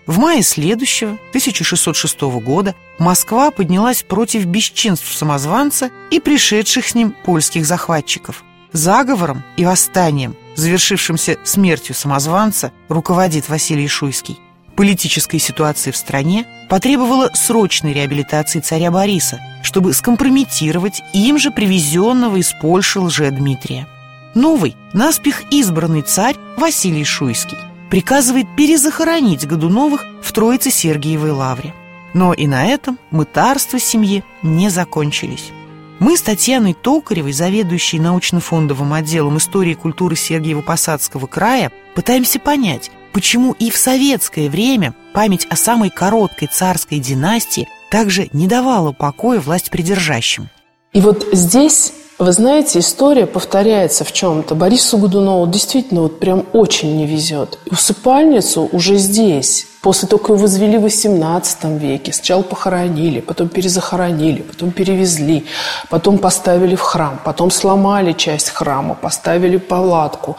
В 0.07 0.19
мае 0.19 0.43
следующего, 0.43 1.13
1606 1.29 2.21
года, 2.43 2.75
Москва 2.99 3.53
поднялась 3.53 4.03
против 4.03 4.47
бесчинств 4.47 5.15
самозванца 5.17 5.93
и 6.11 6.19
пришедших 6.19 6.89
с 6.89 6.97
ним 6.97 7.15
польских 7.25 7.65
захватчиков. 7.65 8.43
Заговором 8.73 9.45
и 9.57 9.65
восстанием, 9.65 10.35
завершившимся 10.57 11.39
смертью 11.45 11.95
самозванца, 11.95 12.73
руководит 12.89 13.49
Василий 13.49 13.87
Шуйский. 13.87 14.41
Политическая 14.79 15.41
ситуация 15.41 15.93
в 15.93 15.97
стране 15.97 16.47
потребовала 16.69 17.33
срочной 17.35 17.93
реабилитации 17.93 18.61
царя 18.61 18.93
Бориса, 18.93 19.41
чтобы 19.65 19.93
скомпрометировать 19.93 21.03
им 21.13 21.37
же 21.37 21.51
привезенного 21.51 22.37
из 22.37 22.53
Польши 22.53 23.01
лже-Дмитрия. 23.01 23.89
Новый, 24.37 24.77
наспех 24.93 25.43
избранный 25.51 26.03
царь 26.03 26.37
Василий 26.57 27.03
Шуйский 27.03 27.59
приказывает 27.91 28.47
перезахоронить 28.57 29.49
Годуновых 29.49 30.07
в 30.23 30.31
Троице-Сергиевой 30.31 31.33
лавре. 31.33 31.75
Но 32.15 32.33
и 32.33 32.47
на 32.47 32.65
этом 32.65 33.01
мытарства 33.11 33.81
семьи 33.81 34.23
не 34.45 34.69
закончились. 34.69 35.51
Мы 35.99 36.17
с 36.17 36.23
Татьяной 36.23 36.75
Токаревой, 36.75 37.33
заведующей 37.33 37.99
научно-фондовым 37.99 38.93
отделом 38.93 39.39
истории 39.39 39.73
и 39.73 39.75
культуры 39.75 40.15
Сергиево-Посадского 40.15 41.27
края, 41.27 41.73
пытаемся 41.97 42.39
понять, 42.39 42.93
почему 43.13 43.53
и 43.59 43.71
в 43.71 43.77
советское 43.77 44.49
время 44.49 44.95
память 45.13 45.47
о 45.51 45.57
самой 45.57 45.91
короткой 45.91 46.49
царской 46.49 46.99
династии 46.99 47.69
также 47.91 48.29
не 48.33 48.47
давала 48.47 48.93
покоя 48.93 49.41
власть 49.41 49.71
придержащим. 49.71 50.49
И 50.93 51.01
вот 51.01 51.27
здесь 51.33 51.93
вы 52.19 52.33
знаете, 52.33 52.81
история 52.81 53.27
повторяется 53.27 54.05
в 54.05 54.13
чем-то. 54.13 54.57
Борису 54.57 54.99
Годунову 54.99 55.47
действительно 55.47 56.03
вот 56.03 56.19
прям 56.19 56.47
очень 56.53 56.97
не 56.97 57.07
везет. 57.07 57.61
Усыпальницу 57.71 58.69
уже 58.73 58.97
здесь, 58.97 59.68
После 59.81 60.09
как 60.09 60.29
его 60.29 60.37
возвели 60.37 60.77
в 60.77 60.87
XVIII 60.87 61.79
веке, 61.79 62.13
сначала 62.13 62.43
похоронили, 62.43 63.21
потом 63.21 63.49
перезахоронили, 63.49 64.43
потом 64.43 64.73
перевезли, 64.73 65.47
потом 65.89 66.19
поставили 66.19 66.75
в 66.75 66.81
храм, 66.81 67.21
потом 67.25 67.53
сломали 67.53 68.13
часть 68.13 68.51
храма, 68.51 68.95
поставили 68.95 69.57
палатку. 69.57 70.37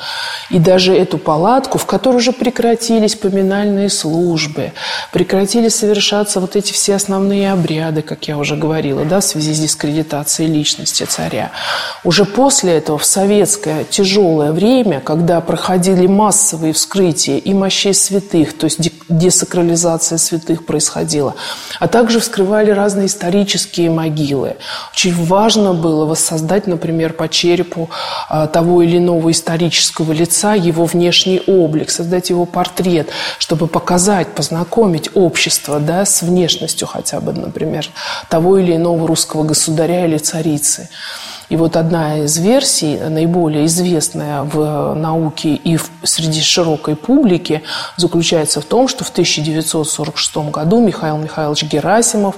И 0.49 0.59
даже 0.59 0.93
эту 0.93 1.17
палатку, 1.17 1.77
в 1.77 1.85
которой 1.85 2.17
уже 2.17 2.33
прекратились 2.33 3.15
поминальные 3.15 3.89
службы, 3.89 4.73
прекратили 5.13 5.69
совершаться 5.69 6.41
вот 6.41 6.57
эти 6.57 6.73
все 6.73 6.95
основные 6.95 7.53
обряды, 7.53 8.01
как 8.01 8.27
я 8.27 8.37
уже 8.37 8.57
говорила, 8.57 9.05
да, 9.05 9.21
в 9.21 9.23
связи 9.23 9.53
с 9.53 9.59
дискредитацией 9.59 10.51
личности 10.51 11.03
царя. 11.03 11.51
Уже 12.03 12.25
после 12.25 12.73
этого, 12.73 12.97
в 12.97 13.05
советское 13.05 13.85
тяжелое 13.85 14.51
время, 14.51 14.99
когда 14.99 15.39
проходили 15.39 16.07
массовые 16.07 16.73
вскрытия 16.73 17.37
и 17.37 17.53
мощей 17.53 17.93
святых, 17.93 18.57
то 18.57 18.65
есть 18.65 18.79
десакрализация 19.29 20.17
святых 20.17 20.65
происходила. 20.65 21.35
А 21.79 21.87
также 21.87 22.19
вскрывали 22.19 22.71
разные 22.71 23.05
исторические 23.05 23.89
могилы. 23.89 24.57
Очень 24.91 25.13
важно 25.25 25.73
было 25.73 26.05
воссоздать, 26.05 26.67
например, 26.67 27.13
по 27.13 27.29
черепу 27.29 27.89
а, 28.27 28.47
того 28.47 28.81
или 28.81 28.97
иного 28.97 29.31
исторического 29.31 30.11
лица 30.13 30.55
его 30.55 30.85
внешний 30.85 31.41
облик, 31.47 31.91
создать 31.91 32.29
его 32.29 32.45
портрет, 32.45 33.09
чтобы 33.37 33.67
показать, 33.67 34.27
познакомить 34.35 35.09
общество 35.13 35.79
да, 35.79 36.05
с 36.05 36.21
внешностью 36.21 36.87
хотя 36.87 37.19
бы, 37.19 37.33
например, 37.33 37.87
того 38.29 38.57
или 38.57 38.75
иного 38.75 39.07
русского 39.07 39.43
государя 39.43 40.05
или 40.05 40.17
царицы. 40.17 40.89
И 41.49 41.55
вот 41.55 41.75
одна 41.75 42.19
из 42.19 42.37
версий, 42.37 42.97
наиболее 42.97 43.65
известная 43.65 44.43
в 44.43 44.93
науке 44.93 45.55
и 45.55 45.77
в, 45.77 45.89
среди 46.03 46.41
широкой 46.41 46.95
публики, 46.95 47.63
заключается 47.97 48.61
в 48.61 48.65
том, 48.65 48.87
что 48.87 49.03
в 49.03 49.09
1946 49.09 50.51
году 50.51 50.79
Михаил 50.79 51.17
Михайлович 51.17 51.63
Герасимов 51.63 52.35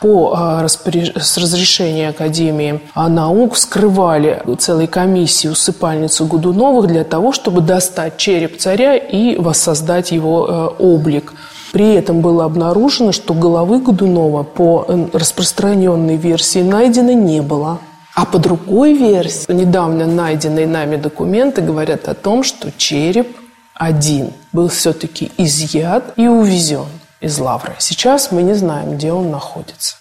по 0.00 0.34
а, 0.36 0.62
распоряж... 0.62 1.12
с 1.14 1.38
разрешения 1.38 2.08
Академии 2.08 2.80
наук 2.96 3.54
вскрывали 3.54 4.42
целой 4.58 4.88
комиссии 4.88 5.46
усыпальницу 5.46 6.26
Годуновых 6.26 6.88
для 6.88 7.04
того, 7.04 7.32
чтобы 7.32 7.60
достать 7.60 8.16
череп 8.16 8.58
царя 8.58 8.96
и 8.96 9.36
воссоздать 9.36 10.10
его 10.10 10.46
э, 10.48 10.82
облик. 10.82 11.32
При 11.72 11.94
этом 11.94 12.22
было 12.22 12.44
обнаружено, 12.44 13.12
что 13.12 13.34
головы 13.34 13.80
Годунова 13.80 14.42
по 14.42 14.86
распространенной 15.12 16.16
версии 16.16 16.60
найдено 16.60 17.12
не 17.12 17.40
было. 17.40 17.78
А 18.18 18.24
по 18.24 18.40
другой 18.40 18.94
версии, 18.94 19.52
недавно 19.52 20.04
найденные 20.04 20.66
нами 20.66 20.96
документы 20.96 21.62
говорят 21.62 22.08
о 22.08 22.14
том, 22.14 22.42
что 22.42 22.72
череп 22.76 23.28
один 23.74 24.32
был 24.52 24.68
все-таки 24.68 25.30
изъят 25.38 26.14
и 26.16 26.26
увезен 26.26 26.88
из 27.20 27.38
Лавры. 27.38 27.76
Сейчас 27.78 28.32
мы 28.32 28.42
не 28.42 28.54
знаем, 28.54 28.96
где 28.96 29.12
он 29.12 29.30
находится. 29.30 29.98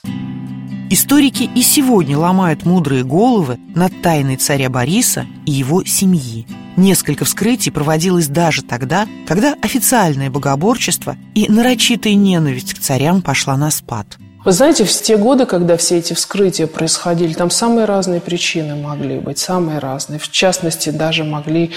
Историки 0.90 1.44
и 1.44 1.62
сегодня 1.62 2.18
ломают 2.18 2.66
мудрые 2.66 3.04
головы 3.04 3.60
над 3.76 4.02
тайной 4.02 4.38
царя 4.38 4.72
Бориса 4.72 5.28
и 5.46 5.52
его 5.52 5.86
семьи. 5.86 6.48
Несколько 6.76 7.24
вскрытий 7.24 7.72
проводилось 7.72 8.30
даже 8.30 8.64
тогда, 8.64 9.06
когда 9.28 9.54
официальное 9.62 10.32
богоборчество 10.32 11.18
и 11.36 11.52
нарочитая 11.52 12.16
ненависть 12.16 12.74
к 12.74 12.80
царям 12.80 13.22
пошла 13.22 13.56
на 13.58 13.70
спад– 13.70 14.08
вы 14.48 14.54
знаете, 14.54 14.86
в 14.86 14.92
те 14.94 15.18
годы, 15.18 15.46
когда 15.46 15.76
все 15.76 15.98
эти 15.98 16.14
вскрытия 16.14 16.68
происходили, 16.68 17.34
там 17.34 17.52
самые 17.52 17.84
разные 17.84 18.22
причины 18.22 18.78
могли 18.78 19.20
быть, 19.20 19.40
самые 19.40 19.80
разные. 19.80 20.20
В 20.22 20.32
частности, 20.32 20.90
даже 20.90 21.26
могли 21.26 21.74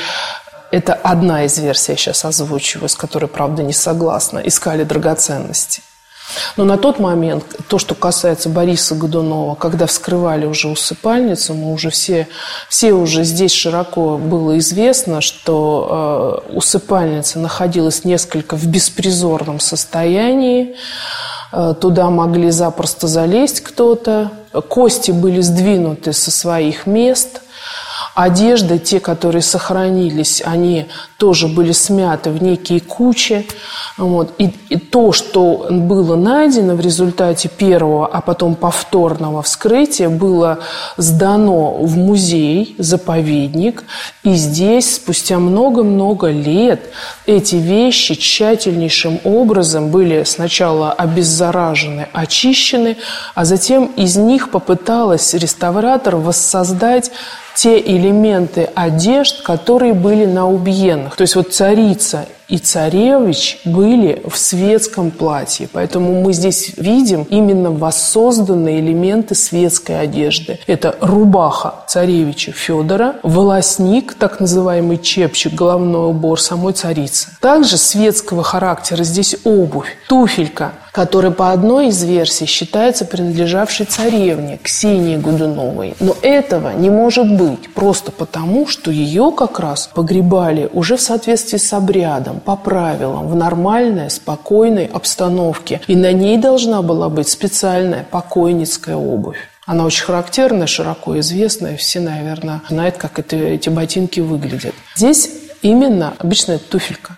это 0.70 0.94
одна 0.94 1.46
из 1.46 1.58
версий, 1.58 1.90
я 1.90 1.98
сейчас 1.98 2.24
озвучиваю, 2.24 2.88
с 2.88 2.94
которой, 2.94 3.26
правда, 3.26 3.64
не 3.64 3.72
согласна. 3.72 4.38
Искали 4.38 4.84
драгоценности. 4.84 5.82
Но 6.56 6.62
на 6.62 6.78
тот 6.78 7.00
момент, 7.00 7.44
то, 7.66 7.80
что 7.80 7.96
касается 7.96 8.48
Бориса 8.48 8.94
Годунова, 8.94 9.56
когда 9.56 9.86
вскрывали 9.86 10.46
уже 10.46 10.68
усыпальницу, 10.68 11.54
мы 11.54 11.72
уже 11.72 11.90
все, 11.90 12.28
все 12.68 12.92
уже 12.92 13.24
здесь 13.24 13.52
широко 13.52 14.16
было 14.16 14.56
известно, 14.58 15.20
что 15.20 16.44
э, 16.48 16.52
усыпальница 16.52 17.40
находилась 17.40 18.04
несколько 18.04 18.54
в 18.54 18.64
беспризорном 18.68 19.58
состоянии. 19.58 20.76
Э, 21.52 21.74
туда 21.78 22.10
могли 22.10 22.50
запросто 22.50 23.06
залезть 23.06 23.60
кто-то. 23.60 24.30
Кости 24.68 25.10
были 25.10 25.40
сдвинуты 25.40 26.12
со 26.12 26.30
своих 26.30 26.86
мест. 26.86 27.42
Одежды, 28.14 28.78
те, 28.78 28.98
которые 28.98 29.42
сохранились, 29.42 30.42
они 30.44 30.86
тоже 31.16 31.46
были 31.46 31.72
смяты 31.72 32.30
в 32.30 32.42
некие 32.42 32.80
кучи. 32.80 33.46
Вот. 33.96 34.32
И, 34.38 34.50
и 34.68 34.76
то, 34.78 35.12
что 35.12 35.68
было 35.70 36.16
найдено 36.16 36.74
в 36.74 36.80
результате 36.80 37.48
первого, 37.48 38.06
а 38.06 38.20
потом 38.20 38.56
повторного 38.56 39.42
вскрытия, 39.42 40.08
было 40.08 40.58
сдано 40.96 41.74
в 41.74 41.96
музей, 41.96 42.74
заповедник. 42.78 43.84
И 44.24 44.34
здесь, 44.34 44.96
спустя 44.96 45.38
много-много 45.38 46.30
лет, 46.30 46.90
эти 47.26 47.56
вещи 47.56 48.16
тщательнейшим 48.16 49.20
образом 49.24 49.90
были 49.90 50.24
сначала 50.24 50.92
обеззаражены, 50.92 52.08
очищены, 52.12 52.96
а 53.34 53.44
затем 53.44 53.86
из 53.96 54.16
них 54.16 54.50
попыталась 54.50 55.32
реставратор 55.34 56.16
воссоздать 56.16 57.10
те 57.54 57.78
элементы 57.78 58.68
одежд, 58.74 59.42
которые 59.42 59.94
были 59.94 60.24
на 60.24 60.48
убиенных. 60.48 61.16
То 61.16 61.22
есть 61.22 61.36
вот 61.36 61.52
царица 61.52 62.26
и 62.50 62.58
царевич 62.58 63.60
были 63.64 64.22
в 64.28 64.36
светском 64.36 65.10
платье. 65.10 65.68
Поэтому 65.72 66.20
мы 66.20 66.32
здесь 66.32 66.74
видим 66.76 67.22
именно 67.30 67.70
воссозданные 67.70 68.80
элементы 68.80 69.34
светской 69.34 70.00
одежды. 70.00 70.58
Это 70.66 70.96
рубаха 71.00 71.84
царевича 71.86 72.52
Федора, 72.52 73.16
волосник, 73.22 74.14
так 74.14 74.40
называемый 74.40 74.98
чепчик, 74.98 75.54
головной 75.54 76.10
убор 76.10 76.40
самой 76.40 76.72
царицы. 76.72 77.28
Также 77.40 77.76
светского 77.76 78.42
характера 78.42 79.04
здесь 79.04 79.36
обувь, 79.44 79.96
туфелька, 80.08 80.72
которая 80.92 81.30
по 81.30 81.52
одной 81.52 81.88
из 81.88 82.02
версий 82.02 82.46
считается 82.46 83.04
принадлежавшей 83.04 83.86
царевне 83.86 84.58
Ксении 84.62 85.16
Гудуновой. 85.16 85.94
Но 86.00 86.16
этого 86.22 86.70
не 86.70 86.90
может 86.90 87.36
быть 87.36 87.72
просто 87.72 88.10
потому, 88.10 88.66
что 88.66 88.90
ее 88.90 89.32
как 89.36 89.60
раз 89.60 89.88
погребали 89.94 90.68
уже 90.72 90.96
в 90.96 91.00
соответствии 91.00 91.58
с 91.58 91.72
обрядом, 91.72 92.39
по 92.40 92.56
правилам, 92.56 93.28
в 93.28 93.34
нормальной, 93.36 94.10
спокойной 94.10 94.86
обстановке. 94.86 95.80
И 95.86 95.94
на 95.94 96.12
ней 96.12 96.38
должна 96.38 96.82
была 96.82 97.08
быть 97.08 97.28
специальная 97.28 98.04
покойницкая 98.10 98.96
обувь. 98.96 99.38
Она 99.66 99.84
очень 99.84 100.04
характерная, 100.04 100.66
широко 100.66 101.18
известная. 101.20 101.76
Все, 101.76 102.00
наверное, 102.00 102.62
знают, 102.68 102.96
как 102.96 103.18
это, 103.18 103.36
эти 103.36 103.68
ботинки 103.68 104.18
выглядят. 104.18 104.74
Здесь 104.96 105.30
именно 105.62 106.14
обычная 106.18 106.58
туфелька. 106.58 107.16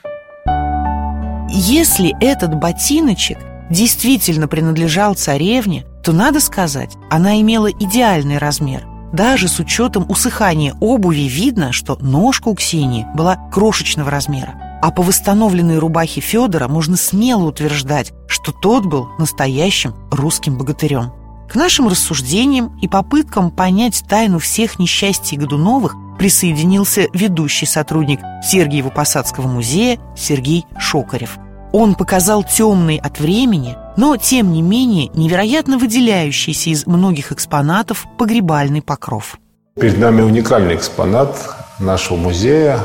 Если 1.48 2.14
этот 2.20 2.54
ботиночек 2.54 3.38
действительно 3.70 4.48
принадлежал 4.48 5.14
царевне, 5.14 5.86
то, 6.02 6.12
надо 6.12 6.40
сказать, 6.40 6.90
она 7.10 7.40
имела 7.40 7.70
идеальный 7.70 8.38
размер. 8.38 8.86
Даже 9.12 9.48
с 9.48 9.58
учетом 9.60 10.10
усыхания 10.10 10.74
обуви 10.80 11.28
видно, 11.28 11.72
что 11.72 11.96
ножка 12.00 12.48
у 12.48 12.54
Ксении 12.54 13.06
была 13.14 13.36
крошечного 13.52 14.10
размера. 14.10 14.54
А 14.82 14.90
по 14.90 15.02
восстановленной 15.02 15.78
рубахе 15.78 16.20
Федора 16.20 16.66
можно 16.66 16.96
смело 16.96 17.44
утверждать, 17.44 18.12
что 18.26 18.50
тот 18.50 18.84
был 18.84 19.10
настоящим 19.16 19.94
русским 20.10 20.58
богатырем. 20.58 21.12
К 21.48 21.54
нашим 21.54 21.86
рассуждениям 21.86 22.76
и 22.80 22.88
попыткам 22.88 23.52
понять 23.52 24.02
тайну 24.08 24.40
всех 24.40 24.80
несчастий 24.80 25.36
Годуновых 25.36 25.94
присоединился 26.18 27.06
ведущий 27.12 27.66
сотрудник 27.66 28.18
Сергиево-Посадского 28.44 29.46
музея 29.46 30.00
Сергей 30.16 30.66
Шокарев. 30.76 31.38
Он 31.72 31.94
показал 31.94 32.42
темный 32.42 32.96
от 32.96 33.20
времени, 33.20 33.76
но, 33.96 34.16
тем 34.16 34.52
не 34.52 34.62
менее, 34.62 35.10
невероятно 35.14 35.78
выделяющийся 35.78 36.70
из 36.70 36.88
многих 36.88 37.30
экспонатов 37.30 38.06
погребальный 38.18 38.82
покров. 38.82 39.38
Перед 39.80 39.98
нами 39.98 40.22
уникальный 40.22 40.74
экспонат 40.74 41.36
нашего 41.78 42.16
музея. 42.16 42.80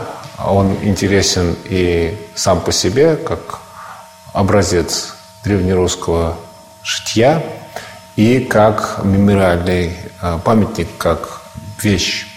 Он 0.46 0.76
интересен 0.84 1.56
и 1.66 2.18
сам 2.36 2.62
по 2.62 2.72
себе, 2.72 3.16
как 3.16 3.60
образец 4.34 5.16
древнерусского 5.44 6.36
шитья, 6.84 7.44
и 8.18 8.40
как 8.40 9.02
мемориальный 9.04 9.96
э, 10.22 10.40
памятник, 10.44 10.90
как 10.98 11.42
вещь, 11.82 12.28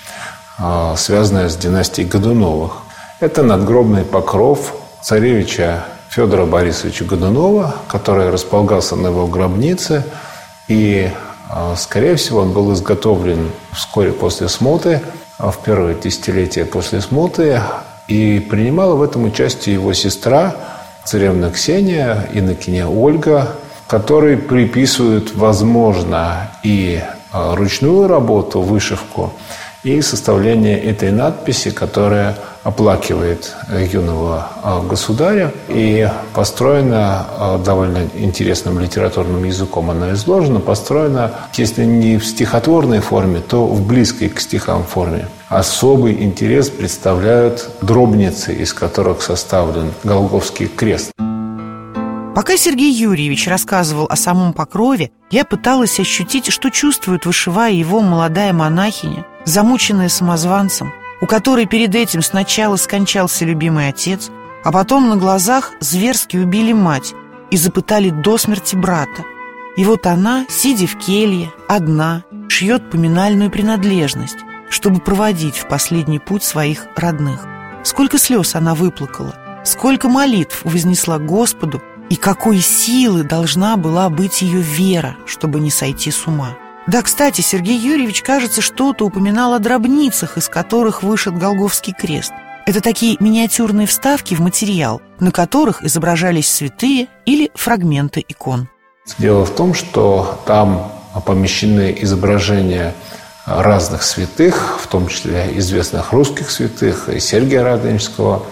э, 0.59 0.95
связанная 0.97 1.49
с 1.49 1.57
династией 1.57 2.07
Годуновых. 2.07 2.83
Это 3.19 3.43
надгробный 3.43 4.05
покров 4.05 4.75
царевича 5.03 5.85
Федора 6.11 6.45
Борисовича 6.45 7.07
Годунова, 7.07 7.77
который 7.89 8.29
располагался 8.29 8.95
на 8.95 9.09
его 9.09 9.27
гробнице. 9.27 10.05
И, 10.69 11.11
э, 11.51 11.75
скорее 11.79 12.17
всего, 12.17 12.41
он 12.41 12.53
был 12.53 12.73
изготовлен 12.75 13.51
вскоре 13.73 14.13
после 14.13 14.49
смуты, 14.49 15.01
в 15.39 15.55
первое 15.65 15.95
десятилетие 15.95 16.67
после 16.67 17.01
смуты. 17.01 17.63
И 18.11 18.41
принимала 18.41 18.97
в 18.97 19.03
этом 19.03 19.23
участие 19.23 19.77
его 19.77 19.93
сестра, 19.93 20.57
царевна 21.05 21.49
Ксения, 21.53 22.29
инокиня 22.33 22.89
Ольга, 22.89 23.53
который 23.87 24.37
приписывают, 24.37 25.33
возможно, 25.37 26.51
и 26.65 27.01
а, 27.31 27.55
ручную 27.55 28.09
работу, 28.09 28.63
вышивку, 28.63 29.33
и 29.83 30.01
составление 30.03 30.79
этой 30.79 31.11
надписи, 31.11 31.71
которая 31.71 32.37
оплакивает 32.63 33.55
юного 33.93 34.49
а, 34.63 34.83
государя. 34.83 35.53
И 35.69 36.09
построена 36.35 37.27
а, 37.39 37.59
довольно 37.59 38.07
интересным 38.15 38.79
литературным 38.79 39.45
языком 39.45 39.91
она 39.91 40.13
изложена, 40.13 40.61
построена, 40.61 41.33
если 41.55 41.85
не 41.85 42.19
в 42.19 42.27
стихотворной 42.27 43.01
форме, 43.01 43.41
то 43.41 43.67
в 43.67 43.87
близкой 43.87 44.29
к 44.29 44.41
стихам 44.41 44.85
форме. 44.85 45.29
Особый 45.49 46.23
интерес 46.23 46.69
представляют 46.69 47.69
дробницы, 47.81 48.55
из 48.55 48.73
которых 48.73 49.23
составлен 49.23 49.93
Голговский 50.05 50.67
крест. 50.67 51.11
Пока 52.35 52.57
Сергей 52.57 52.93
Юрьевич 52.93 53.49
рассказывал 53.49 54.07
о 54.09 54.17
самом 54.17 54.53
покрове, 54.53 55.11
я 55.31 55.45
пыталась 55.45 55.99
ощутить, 55.99 56.53
что 56.53 56.71
чувствует, 56.71 57.27
вышивая 57.27 57.73
его 57.73 58.01
молодая 58.01 58.53
монахиня, 58.53 59.27
замученная 59.45 60.09
самозванцем, 60.09 60.93
у 61.21 61.27
которой 61.27 61.67
перед 61.67 61.95
этим 61.95 62.23
сначала 62.23 62.77
скончался 62.77 63.45
любимый 63.45 63.89
отец, 63.89 64.31
а 64.65 64.73
потом 64.73 65.09
на 65.09 65.17
глазах 65.17 65.73
зверски 65.81 66.37
убили 66.37 66.73
мать 66.73 67.15
и 67.51 67.57
запытали 67.57 68.11
до 68.11 68.39
смерти 68.39 68.77
брата. 68.77 69.25
И 69.77 69.85
вот 69.85 70.07
она, 70.07 70.47
сидя 70.49 70.87
в 70.87 70.97
келье, 70.97 71.53
одна, 71.69 72.25
шьет 72.49 72.91
поминальную 72.91 73.51
принадлежность, 73.51 74.39
чтобы 74.69 75.01
проводить 75.01 75.57
в 75.57 75.69
последний 75.69 76.19
путь 76.19 76.45
своих 76.45 76.87
родных. 76.97 77.47
Сколько 77.83 78.19
слез 78.19 78.55
она 78.55 78.75
выплакала, 78.75 79.35
сколько 79.65 80.09
молитв 80.09 80.61
вознесла 80.65 81.19
Господу 81.19 81.83
и 82.11 82.17
какой 82.17 82.61
силы 82.61 83.23
должна 83.23 83.77
была 83.77 84.11
быть 84.11 84.43
ее 84.43 84.61
вера, 84.61 85.17
чтобы 85.27 85.61
не 85.61 85.71
сойти 85.71 86.11
с 86.11 86.27
ума. 86.27 86.57
Да, 86.91 87.03
кстати, 87.03 87.41
Сергей 87.41 87.79
Юрьевич, 87.79 88.21
кажется, 88.21 88.61
что-то 88.61 89.07
упоминал 89.07 89.55
о 89.55 89.61
дробницах, 89.61 90.37
из 90.37 90.49
которых 90.49 91.05
вышит 91.05 91.39
Голговский 91.39 91.93
крест. 91.93 92.33
Это 92.67 92.81
такие 92.81 93.17
миниатюрные 93.21 93.87
вставки 93.87 94.35
в 94.35 94.41
материал, 94.41 95.01
на 95.21 95.31
которых 95.31 95.85
изображались 95.85 96.51
святые 96.51 97.07
или 97.27 97.53
фрагменты 97.55 98.25
икон. 98.27 98.69
Дело 99.19 99.47
в 99.47 99.55
том, 99.55 99.73
что 99.73 100.43
там 100.47 100.91
помещены 101.25 101.97
изображения 102.01 102.93
разных 103.47 104.03
святых, 104.03 104.81
в 104.83 104.89
том 104.89 105.07
числе 105.07 105.49
известных 105.59 106.13
русских 106.13 106.51
святых, 106.51 107.09
и 107.09 107.21
Сергия 107.21 107.63
Радонежского, 107.63 108.45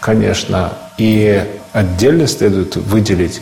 конечно. 0.00 0.74
И 0.96 1.44
отдельно 1.72 2.28
следует 2.28 2.76
выделить 2.76 3.40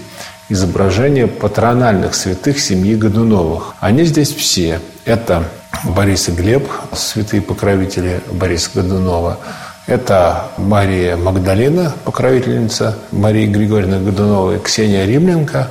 изображения 0.48 1.26
патрональных 1.26 2.14
святых 2.14 2.58
семьи 2.58 2.94
Годуновых. 2.94 3.74
Они 3.80 4.04
здесь 4.04 4.32
все. 4.32 4.80
Это 5.04 5.44
Борис 5.84 6.28
и 6.28 6.32
Глеб, 6.32 6.68
святые 6.94 7.42
покровители 7.42 8.20
Бориса 8.32 8.70
Годунова. 8.74 9.38
Это 9.86 10.48
Мария 10.56 11.16
Магдалина, 11.16 11.94
покровительница 12.04 12.98
Марии 13.10 13.46
Григорьевны 13.46 14.04
Годуновой, 14.04 14.58
Ксения 14.58 15.06
Римленко. 15.06 15.68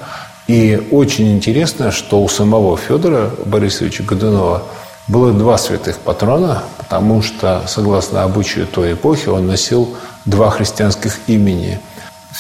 И 0.47 0.87
очень 0.91 1.33
интересно, 1.33 1.91
что 1.91 2.23
у 2.23 2.29
самого 2.29 2.77
Федора 2.77 3.31
Борисовича 3.45 4.03
Годунова 4.03 4.63
было 5.07 5.33
два 5.33 5.57
святых 5.57 5.97
патрона, 5.99 6.63
потому 6.77 7.21
что, 7.21 7.63
согласно 7.67 8.23
обычаю 8.23 8.65
той 8.65 8.93
эпохи, 8.93 9.29
он 9.29 9.47
носил 9.47 9.95
два 10.25 10.49
христианских 10.49 11.17
имени– 11.27 11.79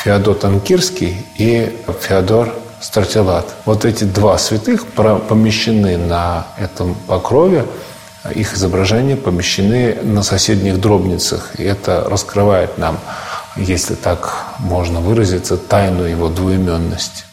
Феодот 0.03 0.45
Анкирский 0.45 1.25
и 1.37 1.75
Феодор 2.01 2.53
Стратилат. 2.79 3.55
Вот 3.65 3.83
эти 3.83 4.03
два 4.03 4.37
святых 4.37 4.85
помещены 4.85 5.97
на 5.97 6.45
этом 6.59 6.93
покрове, 7.07 7.65
их 8.35 8.53
изображения 8.53 9.15
помещены 9.15 9.97
на 10.03 10.21
соседних 10.21 10.79
дробницах. 10.79 11.59
И 11.59 11.63
это 11.63 12.07
раскрывает 12.07 12.77
нам, 12.77 12.99
если 13.55 13.95
так 13.95 14.45
можно 14.59 14.99
выразиться, 14.99 15.57
тайну 15.57 16.03
его 16.03 16.29
двуименности. 16.29 17.23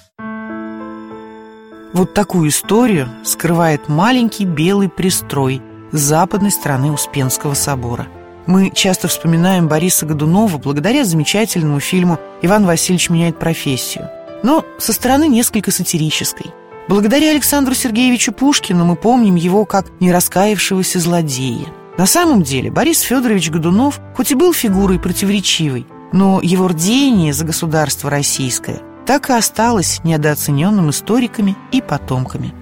Вот 1.93 2.15
такую 2.15 2.49
историю 2.49 3.11
скрывает 3.25 3.89
маленький 3.89 4.47
белый 4.47 4.89
пристрой 4.89 5.61
с 5.93 6.01
западной 6.01 6.51
стороны 6.51 6.93
Успенского 6.93 7.53
собора. 7.53 8.07
Мы 8.47 8.71
часто 8.75 9.09
вспоминаем 9.09 9.69
Бориса 9.69 10.05
Годунова 10.05 10.59
благодаря 10.59 11.05
замечательному 11.05 11.81
фильму 11.81 12.19
«Иван 12.43 12.67
Васильевич 12.67 13.09
меняет 13.09 13.39
профессию», 13.39 14.11
но 14.43 14.65
со 14.79 14.93
стороны 14.93 15.29
несколько 15.29 15.71
сатирической. 15.71 16.53
Благодаря 16.87 17.31
Александру 17.31 17.75
Сергеевичу 17.75 18.33
Пушкину 18.33 18.85
мы 18.85 18.97
помним 18.97 19.37
его 19.37 19.65
как 19.65 19.87
нераскаявшегося 20.01 21.01
злодея. 21.01 21.67
На 21.97 22.05
самом 22.05 22.43
деле 22.43 22.71
Борис 22.71 23.01
Федорович 23.01 23.51
Годунов 23.51 23.99
хоть 24.15 24.33
и 24.33 24.35
был 24.35 24.53
фигурой 24.53 24.99
противоречивой, 24.99 25.87
но 26.13 26.41
его 26.43 26.69
рдение 26.69 27.33
за 27.33 27.45
государство 27.47 28.11
российское 28.11 28.81
так 29.07 29.29
и 29.29 29.35
осталось 29.35 30.01
недооцененным 30.03 30.89
историками 30.91 31.57
и 31.73 31.83
потомками. 31.83 32.55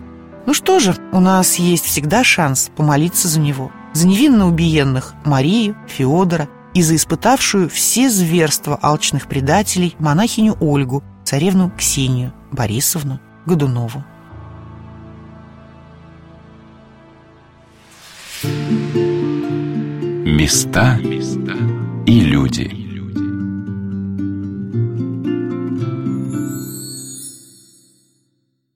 Ну 0.44 0.54
что 0.54 0.80
же, 0.80 0.96
у 1.12 1.20
нас 1.20 1.56
есть 1.56 1.86
всегда 1.86 2.24
шанс 2.24 2.70
помолиться 2.76 3.28
за 3.28 3.40
него– 3.40 3.70
за 3.92 4.06
невинно 4.06 4.46
убиенных 4.48 5.14
Марию, 5.24 5.76
Феодора 5.86 6.48
и 6.74 6.82
за 6.82 6.96
испытавшую 6.96 7.68
все 7.68 8.08
зверства 8.08 8.78
алчных 8.80 9.28
предателей 9.28 9.94
монахиню 9.98 10.56
Ольгу, 10.60 11.02
царевну 11.24 11.70
Ксению 11.76 12.32
Борисовну 12.50 13.20
Годунову. 13.46 14.04
Места 20.24 20.98
и 22.06 22.20
люди. 22.20 22.81